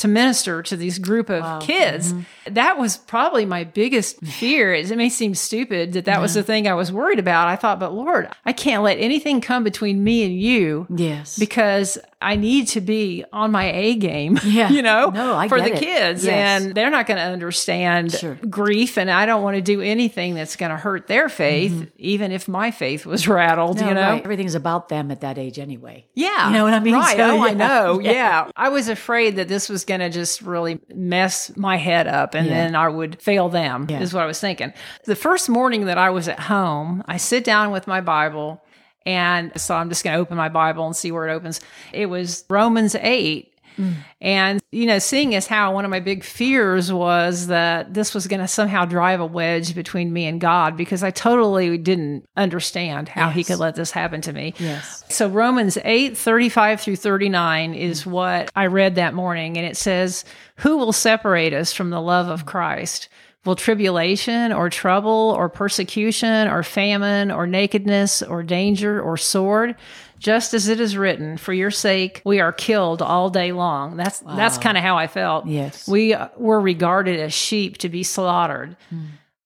to 0.00 0.08
minister 0.08 0.62
to 0.62 0.76
this 0.76 0.98
group 0.98 1.30
of 1.30 1.62
kids. 1.62 2.14
That 2.46 2.78
was 2.78 2.96
probably 2.96 3.44
my 3.46 3.64
biggest 3.64 4.20
fear. 4.24 4.74
It 4.74 4.94
may 4.96 5.08
seem 5.08 5.34
stupid 5.34 5.92
that 5.92 6.04
that 6.06 6.20
was 6.20 6.34
the 6.34 6.42
thing 6.42 6.66
I 6.68 6.74
was 6.74 6.90
worried 6.92 7.18
about. 7.18 7.48
I 7.48 7.56
thought, 7.56 7.78
but 7.80 7.92
Lord, 7.92 8.28
I 8.44 8.52
can't 8.52 8.82
let 8.82 8.98
anything 8.98 9.40
come 9.40 9.62
between 9.64 10.02
me 10.02 10.24
and 10.24 10.38
you 10.38 10.86
Yes. 10.94 11.38
because 11.38 11.98
I 12.22 12.36
need 12.36 12.68
to 12.68 12.80
be 12.82 13.24
on 13.32 13.50
my 13.50 13.72
A 13.72 13.94
game, 13.94 14.38
Yeah. 14.44 14.68
you 14.70 14.82
know, 14.82 15.10
No, 15.10 15.48
for 15.48 15.58
the 15.60 15.74
it. 15.74 15.78
kids. 15.78 16.24
Yes. 16.24 16.62
And 16.64 16.74
they're 16.74 16.90
not 16.90 17.06
going 17.06 17.16
to 17.18 17.24
understand 17.24 18.12
Sure. 18.12 18.34
grief. 18.48 18.98
And 18.98 19.10
I 19.10 19.24
don't 19.26 19.42
want 19.42 19.56
to 19.56 19.62
do 19.62 19.80
anything 19.80 20.34
that's 20.34 20.56
going 20.56 20.70
to 20.70 20.76
hurt 20.76 21.06
their 21.06 21.28
faith, 21.30 21.90
even 21.96 22.30
if 22.32 22.46
my 22.48 22.70
faith 22.70 23.06
was 23.06 23.26
rattled, 23.28 23.76
Mm-hmm. 23.78 23.84
No, 23.84 23.88
you 23.88 23.94
know? 23.94 24.10
right. 24.12 24.22
Everything's 24.24 24.54
about 24.54 24.88
them 24.88 25.10
at 25.10 25.20
that 25.22 25.38
age 25.38 25.58
anyway. 25.58 26.06
Yeah. 26.14 26.48
You 26.48 26.54
know 26.54 26.64
what 26.64 26.74
I 26.74 26.80
mean? 26.80 26.94
Right. 26.94 27.16
So, 27.16 27.36
oh, 27.38 27.42
I 27.44 27.52
know. 27.54 28.00
Yeah. 28.00 28.10
Yeah. 28.12 28.50
I 28.56 28.68
was 28.70 28.88
afraid 28.88 29.36
that 29.36 29.48
this 29.48 29.68
was 29.68 29.84
going 29.90 30.00
to 30.00 30.08
just 30.10 30.40
really 30.42 30.80
mess 30.94 31.54
my 31.56 31.76
head 31.76 32.06
up 32.06 32.34
and 32.34 32.46
Yeah. 32.46 32.54
then 32.54 32.74
I 32.76 32.88
would 32.88 33.20
fail 33.20 33.48
them, 33.48 33.86
Yeah. 33.88 34.00
is 34.00 34.14
what 34.14 34.22
I 34.22 34.26
was 34.26 34.40
thinking. 34.40 34.72
The 35.04 35.16
first 35.16 35.48
morning 35.48 35.86
that 35.86 35.98
I 35.98 36.10
was 36.10 36.28
at 36.28 36.40
home, 36.40 37.02
I 37.06 37.16
sit 37.16 37.44
down 37.44 37.70
with 37.72 37.86
my 37.86 38.00
Bible. 38.00 38.62
And 39.06 39.50
so 39.58 39.74
I'm 39.74 39.88
just 39.88 40.04
going 40.04 40.14
to 40.14 40.20
open 40.20 40.36
my 40.36 40.50
Bible 40.50 40.84
and 40.86 40.94
see 40.94 41.10
where 41.10 41.26
it 41.26 41.32
opens. 41.32 41.60
It 41.92 42.06
was 42.06 42.44
Romans 42.50 42.94
8. 42.94 43.49
And, 44.20 44.60
you 44.70 44.86
know, 44.86 44.98
seeing 44.98 45.34
as 45.34 45.46
how 45.46 45.72
one 45.72 45.84
of 45.84 45.90
my 45.90 46.00
big 46.00 46.22
fears 46.22 46.92
was 46.92 47.46
that 47.46 47.94
this 47.94 48.14
was 48.14 48.26
going 48.26 48.40
to 48.40 48.48
somehow 48.48 48.84
drive 48.84 49.20
a 49.20 49.26
wedge 49.26 49.74
between 49.74 50.12
me 50.12 50.26
and 50.26 50.40
God 50.40 50.76
because 50.76 51.02
I 51.02 51.10
totally 51.10 51.78
didn't 51.78 52.26
understand 52.36 53.08
how 53.08 53.30
he 53.30 53.44
could 53.44 53.58
let 53.58 53.76
this 53.76 53.90
happen 53.90 54.20
to 54.22 54.32
me. 54.32 54.54
Yes. 54.58 55.04
So 55.08 55.28
Romans 55.28 55.78
8, 55.82 56.16
35 56.16 56.80
through 56.80 56.96
39 56.96 57.74
is 57.74 58.02
mm. 58.02 58.06
what 58.06 58.50
I 58.54 58.66
read 58.66 58.96
that 58.96 59.14
morning. 59.14 59.56
And 59.56 59.66
it 59.66 59.76
says, 59.76 60.24
Who 60.56 60.76
will 60.76 60.92
separate 60.92 61.54
us 61.54 61.72
from 61.72 61.90
the 61.90 62.00
love 62.00 62.28
of 62.28 62.46
Christ? 62.46 63.08
Will 63.46 63.56
tribulation 63.56 64.52
or 64.52 64.68
trouble 64.68 65.34
or 65.34 65.48
persecution 65.48 66.46
or 66.46 66.62
famine 66.62 67.30
or 67.30 67.46
nakedness 67.46 68.22
or 68.22 68.42
danger 68.42 69.00
or 69.00 69.16
sword? 69.16 69.76
Just 70.20 70.52
as 70.52 70.68
it 70.68 70.80
is 70.80 70.96
written, 70.96 71.38
for 71.38 71.52
your 71.52 71.70
sake 71.70 72.20
we 72.24 72.40
are 72.40 72.52
killed 72.52 73.00
all 73.02 73.30
day 73.30 73.52
long. 73.52 73.96
That's 73.96 74.20
that's 74.20 74.58
kind 74.58 74.76
of 74.76 74.84
how 74.84 74.96
I 74.96 75.06
felt. 75.06 75.46
Yes. 75.46 75.88
We 75.88 76.12
uh, 76.14 76.28
were 76.36 76.60
regarded 76.60 77.18
as 77.18 77.32
sheep 77.32 77.78
to 77.78 77.88
be 77.88 78.02
slaughtered. 78.02 78.76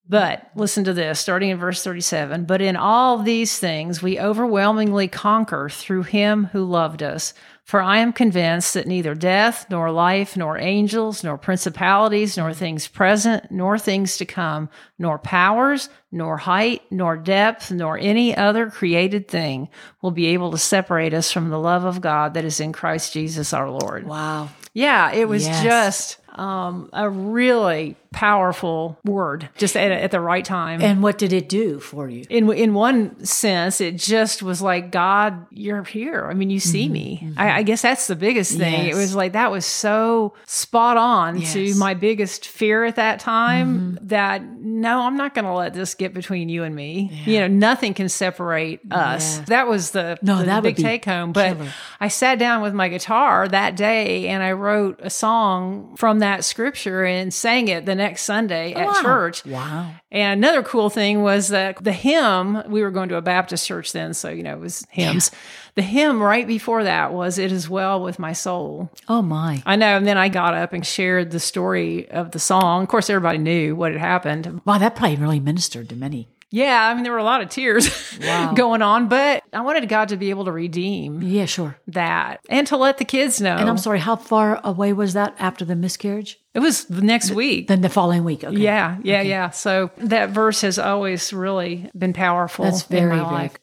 But 0.06 0.50
listen 0.54 0.84
to 0.84 0.92
this, 0.92 1.18
starting 1.18 1.48
in 1.48 1.56
verse 1.58 1.82
37. 1.82 2.44
But 2.44 2.60
in 2.60 2.76
all 2.76 3.18
these 3.18 3.58
things, 3.58 4.02
we 4.02 4.20
overwhelmingly 4.20 5.08
conquer 5.08 5.70
through 5.70 6.02
him 6.02 6.44
who 6.52 6.62
loved 6.64 7.02
us. 7.02 7.32
For 7.64 7.80
I 7.80 7.96
am 7.98 8.12
convinced 8.12 8.74
that 8.74 8.86
neither 8.86 9.14
death, 9.14 9.64
nor 9.70 9.90
life, 9.90 10.36
nor 10.36 10.58
angels, 10.58 11.24
nor 11.24 11.38
principalities, 11.38 12.36
nor 12.36 12.52
things 12.52 12.86
present, 12.86 13.50
nor 13.50 13.78
things 13.78 14.18
to 14.18 14.26
come, 14.26 14.68
nor 14.98 15.18
powers, 15.18 15.88
nor 16.12 16.36
height, 16.36 16.82
nor 16.90 17.16
depth, 17.16 17.70
nor 17.72 17.96
any 17.98 18.36
other 18.36 18.68
created 18.68 19.26
thing 19.26 19.70
will 20.02 20.10
be 20.10 20.26
able 20.26 20.50
to 20.50 20.58
separate 20.58 21.14
us 21.14 21.32
from 21.32 21.48
the 21.48 21.58
love 21.58 21.84
of 21.86 22.02
God 22.02 22.34
that 22.34 22.44
is 22.44 22.60
in 22.60 22.74
Christ 22.74 23.14
Jesus 23.14 23.54
our 23.54 23.70
Lord. 23.70 24.06
Wow. 24.06 24.50
Yeah, 24.74 25.12
it 25.12 25.26
was 25.26 25.46
Yes. 25.46 25.62
just 25.62 26.38
um, 26.38 26.90
a 26.92 27.08
really 27.08 27.96
powerful 28.14 28.98
word, 29.04 29.48
just 29.56 29.76
at, 29.76 29.90
at 29.90 30.10
the 30.10 30.20
right 30.20 30.44
time. 30.44 30.80
And 30.80 31.02
what 31.02 31.18
did 31.18 31.32
it 31.32 31.48
do 31.48 31.80
for 31.80 32.08
you? 32.08 32.24
in 32.30 32.50
in 32.52 32.74
one 32.74 33.24
sense, 33.24 33.80
it 33.80 33.96
just 33.96 34.42
was 34.42 34.62
like 34.62 34.90
God, 34.90 35.46
you're 35.50 35.84
here. 35.84 36.26
I 36.26 36.34
mean, 36.34 36.50
you 36.50 36.60
see 36.60 36.84
mm-hmm. 36.84 36.92
me. 36.92 37.20
Mm-hmm. 37.22 37.38
I, 37.38 37.56
I 37.58 37.62
guess 37.62 37.82
that's 37.82 38.06
the 38.06 38.16
biggest 38.16 38.56
thing. 38.56 38.88
It 38.88 38.94
was 38.94 39.14
like 39.14 39.32
that 39.32 39.50
was 39.50 39.66
so 39.66 40.34
spot 40.46 40.96
on 40.96 41.40
to 41.40 41.74
my 41.76 41.94
biggest 41.94 42.46
fear 42.46 42.84
at 42.84 42.96
that 42.96 43.20
time. 43.20 43.96
Mm-hmm. 43.96 44.06
That 44.08 44.42
no, 44.42 45.00
I'm 45.00 45.16
not 45.16 45.34
going 45.34 45.44
to 45.44 45.52
let 45.52 45.74
this 45.74 45.94
get 45.94 46.14
between 46.14 46.48
you 46.48 46.62
and 46.62 46.74
me. 46.74 47.22
You 47.24 47.40
know, 47.40 47.48
nothing 47.48 47.94
can 47.94 48.08
separate 48.08 48.80
us. 48.90 49.38
Yeah. 49.38 49.44
That 49.46 49.68
was 49.68 49.90
the, 49.90 50.18
No, 50.22 50.38
the 50.38 50.44
that 50.44 50.62
big 50.62 50.76
take 50.76 51.04
home. 51.04 51.32
But 51.32 51.56
killer. 51.56 51.72
I 52.00 52.08
sat 52.08 52.38
down 52.38 52.62
with 52.62 52.74
my 52.74 52.88
guitar 52.88 53.48
that 53.48 53.76
day 53.76 54.28
and 54.28 54.42
I 54.42 54.52
wrote 54.52 55.00
a 55.02 55.10
song 55.10 55.96
from 55.96 56.20
that 56.20 56.44
scripture 56.44 57.04
and 57.04 57.32
sang 57.32 57.68
it 57.68 57.86
the 57.86 57.94
next 57.94 58.03
Sunday 58.18 58.72
at 58.74 58.86
Wow. 58.86 59.02
church. 59.02 59.44
Wow. 59.46 59.90
And 60.12 60.44
another 60.44 60.62
cool 60.62 60.90
thing 60.90 61.22
was 61.22 61.48
that 61.48 61.82
the 61.82 61.92
hymn, 61.92 62.62
we 62.68 62.82
were 62.82 62.90
going 62.90 63.08
to 63.08 63.16
a 63.16 63.22
Baptist 63.22 63.66
church 63.66 63.92
then, 63.92 64.14
so, 64.14 64.28
you 64.28 64.42
know, 64.42 64.52
it 64.52 64.60
was 64.60 64.86
hymns. 64.90 65.30
The 65.74 65.82
hymn 65.82 66.22
right 66.22 66.46
before 66.46 66.84
that 66.84 67.12
was 67.12 67.36
It 67.38 67.50
Is 67.50 67.68
Well 67.68 68.00
With 68.02 68.18
My 68.20 68.32
Soul. 68.32 68.90
Oh 69.08 69.22
my. 69.22 69.62
I 69.66 69.74
know. 69.76 69.96
And 69.96 70.06
then 70.06 70.16
I 70.18 70.28
got 70.28 70.54
up 70.54 70.72
and 70.72 70.86
shared 70.86 71.32
the 71.32 71.40
story 71.40 72.08
of 72.10 72.30
the 72.30 72.38
song. 72.38 72.82
Of 72.82 72.88
course, 72.88 73.10
everybody 73.10 73.38
knew 73.38 73.74
what 73.74 73.90
had 73.92 74.00
happened. 74.00 74.60
Wow, 74.64 74.78
that 74.78 74.94
probably 74.94 75.16
really 75.16 75.40
ministered 75.40 75.88
to 75.88 75.96
many. 75.96 76.28
Yeah, 76.54 76.86
I 76.88 76.94
mean, 76.94 77.02
there 77.02 77.10
were 77.12 77.18
a 77.18 77.24
lot 77.24 77.40
of 77.42 77.48
tears 77.48 77.88
going 78.54 78.80
on, 78.80 79.08
but 79.08 79.42
I 79.52 79.60
wanted 79.62 79.88
God 79.88 80.10
to 80.10 80.16
be 80.16 80.30
able 80.30 80.44
to 80.44 80.52
redeem 80.52 81.20
Yeah, 81.20 81.46
sure. 81.46 81.76
that 81.88 82.40
and 82.48 82.64
to 82.68 82.76
let 82.76 82.98
the 82.98 83.04
kids 83.04 83.40
know. 83.40 83.56
And 83.56 83.68
I'm 83.68 83.76
sorry, 83.78 83.98
how 83.98 84.14
far 84.14 84.60
away 84.62 84.92
was 84.92 85.14
that 85.14 85.34
after 85.38 85.64
the 85.64 85.74
miscarriage? 85.74 86.38
it 86.54 86.60
was 86.60 86.84
the 86.84 87.02
next 87.02 87.32
week. 87.32 87.66
Then 87.66 87.80
the 87.80 87.88
following 87.88 88.22
week. 88.22 88.44
Okay. 88.44 88.56
Yeah, 88.56 88.98
yeah, 89.02 89.22
yeah. 89.22 89.50
So 89.50 89.90
that 89.96 90.30
verse 90.30 90.60
has 90.60 90.78
always 90.78 91.32
really 91.32 91.90
been 91.98 92.12
powerful 92.12 92.64
That's 92.66 92.82
in 92.82 92.88
very, 92.96 93.10
my 93.10 93.16
very 93.16 93.26
life. 93.32 93.54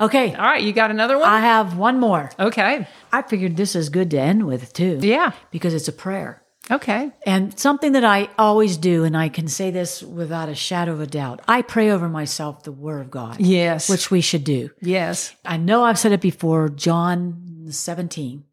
Okay. 0.00 0.34
All 0.34 0.46
right, 0.46 0.62
you 0.62 0.72
got 0.72 0.90
another 0.90 1.18
one? 1.18 1.28
I 1.28 1.40
have 1.40 1.76
one 1.76 2.00
more. 2.00 2.30
okay. 2.38 2.86
I 3.12 3.20
figured 3.20 3.56
this 3.58 3.76
is 3.76 3.90
good 3.90 4.10
to 4.12 4.18
end 4.18 4.46
with 4.46 4.72
too. 4.72 4.98
Yeah. 5.02 5.32
Because 5.50 5.74
it's 5.74 5.88
a 5.88 5.92
prayer. 5.92 6.42
Okay. 6.70 7.10
And 7.26 7.58
something 7.58 7.92
that 7.92 8.04
I 8.04 8.28
always 8.38 8.76
do, 8.76 9.04
and 9.04 9.16
I 9.16 9.28
can 9.28 9.48
say 9.48 9.70
this 9.70 10.02
without 10.02 10.48
a 10.48 10.54
shadow 10.54 10.92
of 10.92 11.00
a 11.00 11.06
doubt, 11.06 11.40
I 11.48 11.62
pray 11.62 11.90
over 11.90 12.08
myself 12.08 12.62
the 12.62 12.72
word 12.72 13.00
of 13.02 13.10
God, 13.10 13.40
Yes. 13.40 13.88
which 13.88 14.10
we 14.10 14.20
should 14.20 14.44
do. 14.44 14.70
yes. 14.80 15.34
I 15.44 15.56
know 15.56 15.84
I've 15.84 15.98
said 15.98 16.12
it 16.12 16.20
before, 16.20 16.68
John 16.68 17.66
17, 17.70 18.44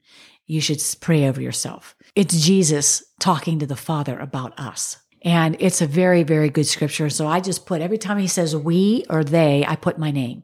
you 0.45 0.61
should 0.61 0.81
pray 1.01 1.27
over 1.27 1.41
yourself. 1.41 1.95
It's 2.15 2.41
Jesus 2.43 3.03
talking 3.19 3.59
to 3.59 3.65
the 3.67 3.75
Father 3.75 4.17
about 4.17 4.57
us. 4.59 4.97
And 5.23 5.57
it's 5.59 5.81
a 5.81 5.87
very, 5.87 6.23
very 6.23 6.49
good 6.49 6.65
scripture. 6.67 7.09
So 7.09 7.27
I 7.27 7.39
just 7.39 7.65
put 7.65 7.81
every 7.81 7.97
time 7.97 8.17
he 8.17 8.27
says 8.27 8.55
we 8.55 9.03
or 9.09 9.23
they, 9.23 9.65
I 9.67 9.75
put 9.75 9.97
my 9.97 10.11
name. 10.11 10.43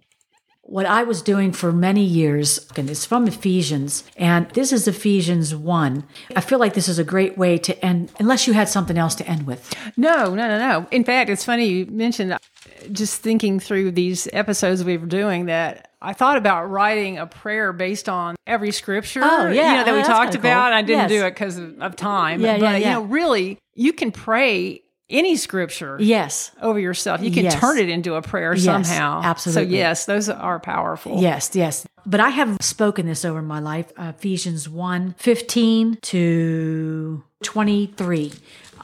What 0.66 0.86
I 0.86 1.04
was 1.04 1.22
doing 1.22 1.52
for 1.52 1.74
many 1.74 2.06
years, 2.06 2.66
and 2.78 2.90
it's 2.90 3.06
from 3.06 3.28
Ephesians, 3.28 4.06
and 4.16 4.50
this 4.52 4.72
is 4.72 4.88
Ephesians 4.88 5.54
1. 5.54 6.04
I 6.38 6.42
feel 6.42 6.58
like 6.58 6.74
this 6.74 6.88
is 6.88 6.98
a 6.98 7.04
great 7.04 7.38
way 7.38 7.58
to 7.58 7.86
end, 7.86 8.12
unless 8.18 8.48
you 8.48 8.54
had 8.54 8.70
something 8.70 8.98
else 8.98 9.14
to 9.16 9.28
end 9.28 9.46
with. 9.46 9.74
No, 9.98 10.34
no, 10.34 10.48
no, 10.48 10.58
no. 10.58 10.88
In 10.90 11.04
fact, 11.04 11.30
it's 11.30 11.44
funny 11.44 11.66
you 11.68 11.86
mentioned 11.88 12.32
uh, 12.32 12.38
just 12.94 13.22
thinking 13.22 13.60
through 13.60 13.92
these 13.92 14.30
episodes 14.32 14.86
we 14.86 14.96
were 14.96 15.06
doing 15.06 15.48
that 15.48 15.92
I 16.02 16.14
thought 16.14 16.38
about 16.38 16.70
writing 16.70 17.18
a 17.18 17.28
prayer 17.28 17.74
based 17.74 18.08
on 18.08 18.36
every 18.48 18.72
scripture. 18.72 19.22
Oh, 19.22 19.50
yeah. 19.50 19.72
You 19.72 19.78
know, 19.80 19.84
that 19.84 19.94
Oh, 19.94 19.98
we 19.98 20.04
talked 20.04 20.36
about. 20.36 20.70
cool. 20.70 20.74
I 20.78 20.82
didn't 20.82 21.10
Yes. 21.10 21.10
do 21.10 21.26
it 21.26 21.32
because 21.32 21.58
of, 21.58 21.82
of 21.82 21.96
time. 21.98 22.40
Yeah, 22.40 22.58
but, 22.58 22.62
yeah, 22.62 22.78
you 22.78 22.86
know, 22.86 23.02
really, 23.04 23.58
you 23.76 23.92
can 23.92 24.12
pray 24.14 24.82
any 25.10 25.36
scripture. 25.36 25.98
Yes. 26.00 26.52
Over 26.62 26.80
yourself, 26.80 27.22
you 27.22 27.32
can 27.32 27.44
Yes. 27.46 27.60
turn 27.60 27.78
it 27.78 27.90
into 27.90 28.16
a 28.16 28.22
prayer 28.22 28.54
Yes, 28.56 28.64
somehow. 28.64 29.22
absolutely. 29.24 29.66
So 29.66 29.70
yes, 29.78 30.06
those 30.06 30.30
are 30.30 30.60
powerful. 30.60 31.22
Yes, 31.22 31.52
yes. 31.54 31.86
But 32.06 32.20
I 32.20 32.30
have 32.30 32.58
spoken 32.62 33.06
this 33.06 33.24
over 33.24 33.42
my 33.42 33.60
life. 33.60 33.92
Uh, 33.98 34.12
Ephesians 34.18 34.68
1 34.68 35.16
15 35.18 35.98
to 36.02 37.24
23. 37.44 38.32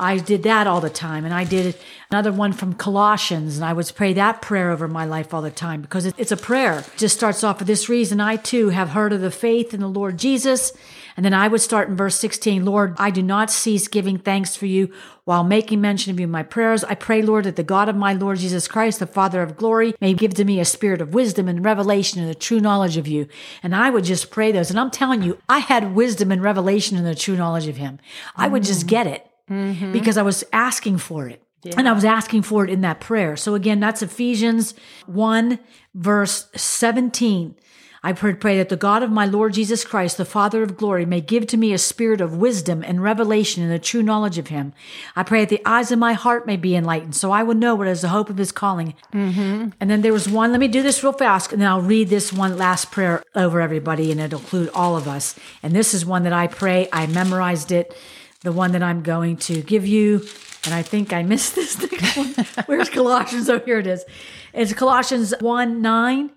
I 0.02 0.18
did 0.18 0.44
that 0.44 0.66
all 0.66 0.80
the 0.80 0.90
time. 0.90 1.26
And 1.26 1.34
I 1.34 1.44
did 1.44 1.76
another 2.10 2.32
one 2.32 2.54
from 2.54 2.74
Colossians, 2.74 3.58
and 3.58 3.66
I 3.66 3.74
would 3.74 3.92
pray 3.96 4.14
that 4.14 4.42
prayer 4.42 4.72
over 4.72 4.88
my 4.88 5.04
life 5.04 5.34
all 5.34 5.42
the 5.42 5.52
time 5.52 5.82
because 5.82 6.06
it's 6.06 6.32
a 6.32 6.38
prayer. 6.38 6.80
It 6.80 6.90
just 6.98 7.18
starts 7.18 7.44
off 7.44 7.58
for 7.60 7.66
this 7.66 7.90
reason 7.90 8.22
I 8.22 8.38
too 8.38 8.70
have 8.70 8.90
heard 8.90 9.12
of 9.12 9.20
the 9.20 9.32
faith 9.32 9.74
in 9.74 9.82
the 9.82 9.90
Lord 9.90 10.18
Jesus. 10.18 10.72
And 11.20 11.26
then 11.26 11.34
I 11.34 11.50
would 11.50 11.60
start 11.60 11.90
in 11.90 11.98
verse 11.98 12.16
16 12.16 12.64
Lord, 12.64 12.96
I 12.98 13.10
do 13.12 13.22
not 13.22 13.52
cease 13.52 13.90
giving 13.90 14.18
thanks 14.18 14.56
for 14.56 14.68
you 14.68 14.90
while 15.26 15.44
making 15.44 15.82
mention 15.82 16.12
of 16.12 16.20
you 16.22 16.24
in 16.24 16.32
my 16.32 16.44
prayers. 16.44 16.86
I 16.86 16.96
pray, 16.96 17.22
Lord, 17.22 17.44
that 17.44 17.58
the 17.58 17.62
God 17.62 17.90
of 17.90 17.98
my 17.98 18.14
Lord 18.14 18.38
Jesus 18.38 18.70
Christ, 18.70 19.00
the 19.00 19.06
Father 19.06 19.42
of 19.42 19.58
glory, 19.58 19.94
may 20.00 20.14
give 20.14 20.34
to 20.36 20.46
me 20.46 20.62
a 20.62 20.64
spirit 20.64 21.02
of 21.02 21.14
wisdom 21.14 21.50
and 21.50 21.66
revelation 21.66 22.22
and 22.22 22.32
a 22.32 22.34
true 22.34 22.62
knowledge 22.62 22.96
of 22.96 23.06
you. 23.06 23.28
And 23.62 23.76
I 23.76 23.90
would 23.90 24.06
just 24.06 24.32
pray 24.32 24.54
those. 24.54 24.70
And 24.70 24.80
I'm 24.80 24.92
telling 24.92 25.22
you, 25.22 25.38
I 25.50 25.60
had 25.60 25.94
wisdom 25.94 26.32
and 26.32 26.42
revelation 26.42 26.98
and 26.98 27.06
the 27.06 27.16
true 27.16 27.36
knowledge 27.36 27.68
of 27.68 27.76
him. 27.76 28.00
I 28.38 28.48
would 28.48 28.64
just 28.64 28.88
get 28.88 29.06
it 29.06 29.30
mm-hmm. 29.52 29.92
because 29.92 30.16
I 30.16 30.22
was 30.22 30.46
asking 30.54 31.00
for 31.00 31.28
it. 31.28 31.44
And 31.76 31.90
I 31.90 31.92
was 31.92 32.06
asking 32.06 32.44
for 32.44 32.64
it 32.64 32.70
in 32.70 32.80
that 32.82 33.02
prayer. 33.02 33.36
So 33.36 33.56
again, 33.56 33.82
that's 33.82 34.02
Ephesians 34.02 34.74
1, 35.08 35.60
verse 35.94 36.48
17. 36.56 37.56
I 38.02 38.14
pray, 38.14 38.58
that 38.58 38.70
the 38.70 38.78
God 38.78 39.04
of 39.04 39.12
my 39.12 39.26
Lord 39.26 39.54
Jesus 39.54 39.84
Christ, 39.84 40.16
the 40.16 40.24
Father 40.24 40.64
of 40.64 40.78
glory, 40.78 41.06
may 41.06 41.20
give 41.20 41.48
to 41.48 41.58
me 41.58 41.74
a 41.74 41.78
spirit 41.78 42.22
of 42.22 42.38
wisdom 42.38 42.82
and 42.82 43.04
revelation 43.04 43.62
and 43.62 43.74
a 43.74 43.80
true 43.80 44.02
knowledge 44.02 44.38
of 44.38 44.48
him. 44.48 44.72
I 45.18 45.24
pray 45.24 45.42
that 45.42 45.50
the 45.50 45.66
eyes 45.66 45.92
of 45.92 46.00
my 46.00 46.14
heart 46.14 46.48
may 46.48 46.56
be 46.56 46.76
enlightened, 46.76 47.16
so 47.16 47.32
I 47.32 47.44
will 47.44 47.56
know 47.56 47.76
what 47.76 47.88
is 47.88 48.02
the 48.02 48.08
hope 48.10 48.30
of 48.30 48.38
his 48.38 48.54
calling. 48.54 48.94
Mm-hmm. 49.14 49.72
And 49.82 49.90
then 49.90 50.02
there 50.02 50.14
was 50.14 50.30
one, 50.30 50.52
let 50.52 50.62
me 50.62 50.70
do 50.70 50.82
this 50.82 51.04
real 51.04 51.12
fast, 51.12 51.52
and 51.52 51.62
then 51.62 51.68
I'll 51.68 51.82
read 51.82 52.08
this 52.08 52.32
one 52.32 52.58
last 52.58 52.90
prayer 52.90 53.22
over 53.36 53.60
everybody, 53.60 54.12
and 54.12 54.22
it'll 54.22 54.40
include 54.40 54.70
all 54.74 54.96
of 54.96 55.08
us. 55.08 55.38
And 55.62 55.76
this 55.76 55.94
is 55.94 56.06
one 56.06 56.24
that 56.24 56.34
I 56.34 56.48
pray, 56.48 56.88
I 56.94 57.06
memorized 57.08 57.74
it, 57.74 57.96
the 58.44 58.54
one 58.54 58.72
that 58.72 58.84
I'm 58.84 59.04
going 59.04 59.36
to 59.38 59.62
give 59.62 59.86
you. 59.86 60.26
And 60.64 60.74
I 60.74 60.84
think 60.84 61.12
I 61.12 61.24
missed 61.24 61.56
this 61.56 61.78
next 61.82 62.16
one. 62.16 62.46
Where's 62.66 62.90
Colossians? 62.90 63.50
Oh, 63.50 63.60
here 63.60 63.80
it 63.80 63.88
is. 63.88 64.06
It's 64.54 64.74
Colossians 64.74 65.34
1 65.42 65.82
9. 65.82 66.30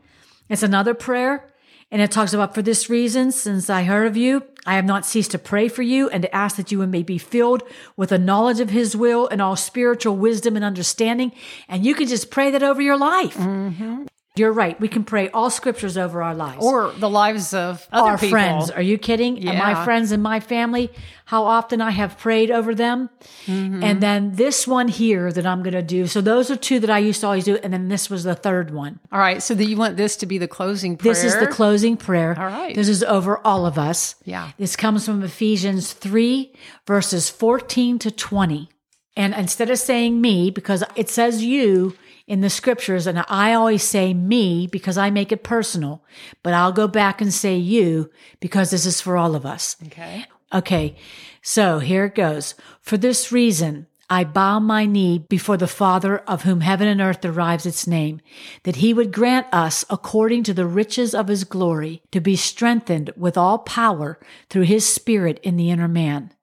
It's 0.48 0.62
another 0.64 0.94
prayer. 0.94 1.48
And 1.92 2.00
it 2.00 2.10
talks 2.10 2.32
about, 2.32 2.54
for 2.54 2.62
this 2.62 2.88
reason, 2.88 3.30
since 3.30 3.68
I 3.68 3.82
heard 3.82 4.06
of 4.06 4.16
you, 4.16 4.42
I 4.64 4.76
have 4.76 4.86
not 4.86 5.04
ceased 5.04 5.32
to 5.32 5.38
pray 5.38 5.68
for 5.68 5.82
you 5.82 6.08
and 6.08 6.22
to 6.22 6.34
ask 6.34 6.56
that 6.56 6.72
you 6.72 6.84
may 6.86 7.02
be 7.02 7.18
filled 7.18 7.62
with 7.98 8.10
a 8.12 8.18
knowledge 8.18 8.60
of 8.60 8.70
his 8.70 8.96
will 8.96 9.28
and 9.28 9.42
all 9.42 9.56
spiritual 9.56 10.16
wisdom 10.16 10.56
and 10.56 10.64
understanding. 10.64 11.32
And 11.68 11.84
you 11.84 11.94
can 11.94 12.08
just 12.08 12.30
pray 12.30 12.50
that 12.50 12.62
over 12.62 12.80
your 12.80 12.96
life. 12.96 13.36
Mm-hmm. 13.36 14.06
You're 14.34 14.52
right. 14.52 14.80
We 14.80 14.88
can 14.88 15.04
pray 15.04 15.28
all 15.28 15.50
scriptures 15.50 15.98
over 15.98 16.22
our 16.22 16.34
lives 16.34 16.64
Or 16.64 16.90
the 16.92 17.10
lives 17.10 17.52
of 17.52 17.86
other 17.92 18.12
our 18.12 18.16
people. 18.16 18.30
friends. 18.30 18.70
Are 18.70 18.80
you 18.80 18.96
kidding? 18.96 19.46
And 19.46 19.58
My 19.58 19.84
friends 19.84 20.10
and 20.10 20.22
my 20.22 20.40
family, 20.40 20.90
how 21.26 21.44
often 21.44 21.82
I 21.82 21.90
have 21.90 22.16
prayed 22.16 22.50
over 22.50 22.74
them. 22.74 23.10
Mm-hmm. 23.44 23.84
And 23.84 24.02
then 24.02 24.32
this 24.36 24.66
one 24.66 24.88
here 24.88 25.30
that 25.30 25.44
I'm 25.44 25.62
going 25.62 25.74
to 25.74 25.82
do. 25.82 26.06
So 26.06 26.22
those 26.22 26.50
are 26.50 26.56
two 26.56 26.80
that 26.80 26.88
I 26.88 26.98
used 26.98 27.20
to 27.20 27.26
always 27.26 27.44
do. 27.44 27.56
And 27.56 27.74
then 27.74 27.88
this 27.88 28.08
was 28.08 28.24
the 28.24 28.34
third 28.34 28.70
one. 28.70 29.00
All 29.12 29.18
right. 29.18 29.42
So 29.42 29.54
do 29.54 29.64
you 29.64 29.76
want 29.76 29.98
this 29.98 30.16
to 30.16 30.26
be 30.26 30.38
the 30.38 30.48
closing 30.48 30.96
prayer? 30.96 31.12
This 31.12 31.24
is 31.24 31.38
the 31.38 31.46
closing 31.46 31.98
prayer. 31.98 32.34
All 32.38 32.46
right. 32.46 32.74
This 32.74 32.88
is 32.88 33.02
over 33.04 33.38
all 33.46 33.66
of 33.66 33.78
us. 33.78 34.14
Yeah. 34.24 34.52
This 34.56 34.76
comes 34.76 35.04
from 35.04 35.22
Ephesians 35.22 35.92
3, 35.92 36.54
verses 36.86 37.28
14 37.28 37.98
to 37.98 38.10
20. 38.10 38.70
And 39.14 39.34
instead 39.34 39.68
of 39.68 39.78
saying 39.78 40.22
me, 40.22 40.50
because 40.50 40.82
it 40.96 41.10
says 41.10 41.44
you 41.44 41.94
in 42.26 42.40
the 42.40 42.50
scriptures, 42.50 43.06
and 43.06 43.24
I 43.28 43.52
always 43.52 43.82
say 43.82 44.14
me 44.14 44.66
because 44.66 44.96
I 44.96 45.10
make 45.10 45.32
it 45.32 45.42
personal, 45.42 46.04
but 46.42 46.54
I'll 46.54 46.72
go 46.72 46.88
back 46.88 47.20
and 47.20 47.32
say 47.32 47.56
you 47.56 48.10
because 48.40 48.70
this 48.70 48.86
is 48.86 49.00
for 49.00 49.16
all 49.16 49.34
of 49.34 49.44
us. 49.44 49.76
Okay. 49.86 50.24
Okay, 50.52 50.96
so 51.40 51.78
here 51.78 52.04
it 52.04 52.14
goes. 52.14 52.54
For 52.80 52.96
this 52.96 53.32
reason, 53.32 53.86
I 54.10 54.24
bow 54.24 54.58
my 54.58 54.84
knee 54.84 55.18
before 55.18 55.56
the 55.56 55.66
Father 55.66 56.18
of 56.18 56.42
whom 56.42 56.60
heaven 56.60 56.86
and 56.86 57.00
earth 57.00 57.22
derives 57.22 57.64
its 57.64 57.86
name, 57.86 58.20
that 58.64 58.76
he 58.76 58.92
would 58.92 59.10
grant 59.10 59.46
us, 59.50 59.86
according 59.88 60.42
to 60.42 60.52
the 60.52 60.66
riches 60.66 61.14
of 61.14 61.28
his 61.28 61.44
glory, 61.44 62.02
to 62.10 62.20
be 62.20 62.36
strengthened 62.36 63.10
with 63.16 63.38
all 63.38 63.60
power 63.60 64.20
through 64.50 64.64
his 64.64 64.86
Spirit 64.86 65.40
in 65.42 65.56
the 65.56 65.70
inner 65.70 65.88
man, 65.88 66.34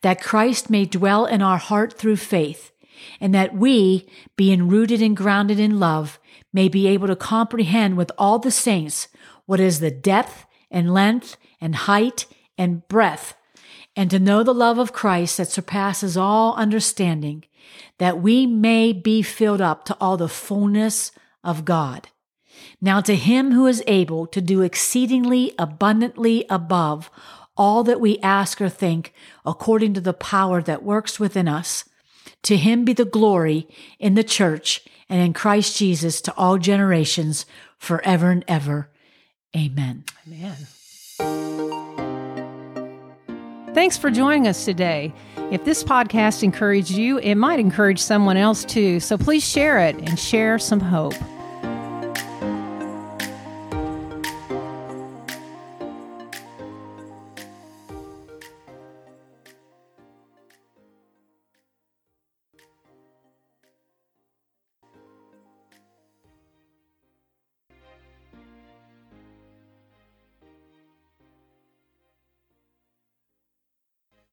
that 0.00 0.22
Christ 0.22 0.70
may 0.70 0.86
dwell 0.86 1.26
in 1.26 1.42
our 1.42 1.58
heart 1.58 1.92
through 1.92 2.16
faith, 2.16 2.71
and 3.20 3.34
that 3.34 3.54
we, 3.54 4.08
being 4.36 4.68
rooted 4.68 5.02
and 5.02 5.16
grounded 5.16 5.58
in 5.58 5.78
love, 5.78 6.18
may 6.52 6.68
be 6.68 6.86
able 6.86 7.06
to 7.06 7.16
comprehend 7.16 7.96
with 7.96 8.10
all 8.18 8.38
the 8.38 8.50
saints 8.50 9.08
what 9.46 9.60
is 9.60 9.80
the 9.80 9.90
depth 9.90 10.46
and 10.70 10.92
length 10.92 11.36
and 11.60 11.74
height 11.74 12.26
and 12.58 12.86
breadth, 12.88 13.34
and 13.96 14.10
to 14.10 14.18
know 14.18 14.42
the 14.42 14.54
love 14.54 14.78
of 14.78 14.92
Christ 14.92 15.36
that 15.36 15.48
surpasses 15.48 16.16
all 16.16 16.54
understanding, 16.54 17.44
that 17.98 18.20
we 18.20 18.46
may 18.46 18.92
be 18.92 19.22
filled 19.22 19.60
up 19.60 19.84
to 19.86 19.96
all 20.00 20.16
the 20.16 20.28
fullness 20.28 21.12
of 21.44 21.64
God. 21.64 22.08
Now 22.80 23.00
to 23.00 23.16
him 23.16 23.52
who 23.52 23.66
is 23.66 23.82
able 23.86 24.26
to 24.28 24.40
do 24.40 24.62
exceedingly 24.62 25.52
abundantly 25.58 26.46
above 26.48 27.10
all 27.56 27.84
that 27.84 28.00
we 28.00 28.18
ask 28.18 28.60
or 28.60 28.68
think 28.68 29.12
according 29.44 29.94
to 29.94 30.00
the 30.00 30.12
power 30.12 30.62
that 30.62 30.82
works 30.82 31.20
within 31.20 31.48
us. 31.48 31.84
To 32.44 32.56
him 32.56 32.84
be 32.84 32.92
the 32.92 33.04
glory 33.04 33.68
in 33.98 34.14
the 34.14 34.24
church 34.24 34.84
and 35.08 35.20
in 35.20 35.32
Christ 35.32 35.76
Jesus 35.76 36.20
to 36.22 36.34
all 36.36 36.58
generations 36.58 37.46
forever 37.78 38.30
and 38.30 38.44
ever. 38.48 38.88
Amen. 39.56 40.04
Amen. 40.26 40.56
Thanks 43.74 43.96
for 43.96 44.10
joining 44.10 44.46
us 44.46 44.64
today. 44.64 45.14
If 45.50 45.64
this 45.64 45.82
podcast 45.82 46.42
encouraged 46.42 46.90
you, 46.90 47.18
it 47.18 47.36
might 47.36 47.58
encourage 47.58 48.00
someone 48.00 48.36
else 48.36 48.64
too. 48.64 49.00
So 49.00 49.16
please 49.16 49.46
share 49.46 49.78
it 49.78 49.96
and 49.96 50.18
share 50.18 50.58
some 50.58 50.80
hope. 50.80 51.14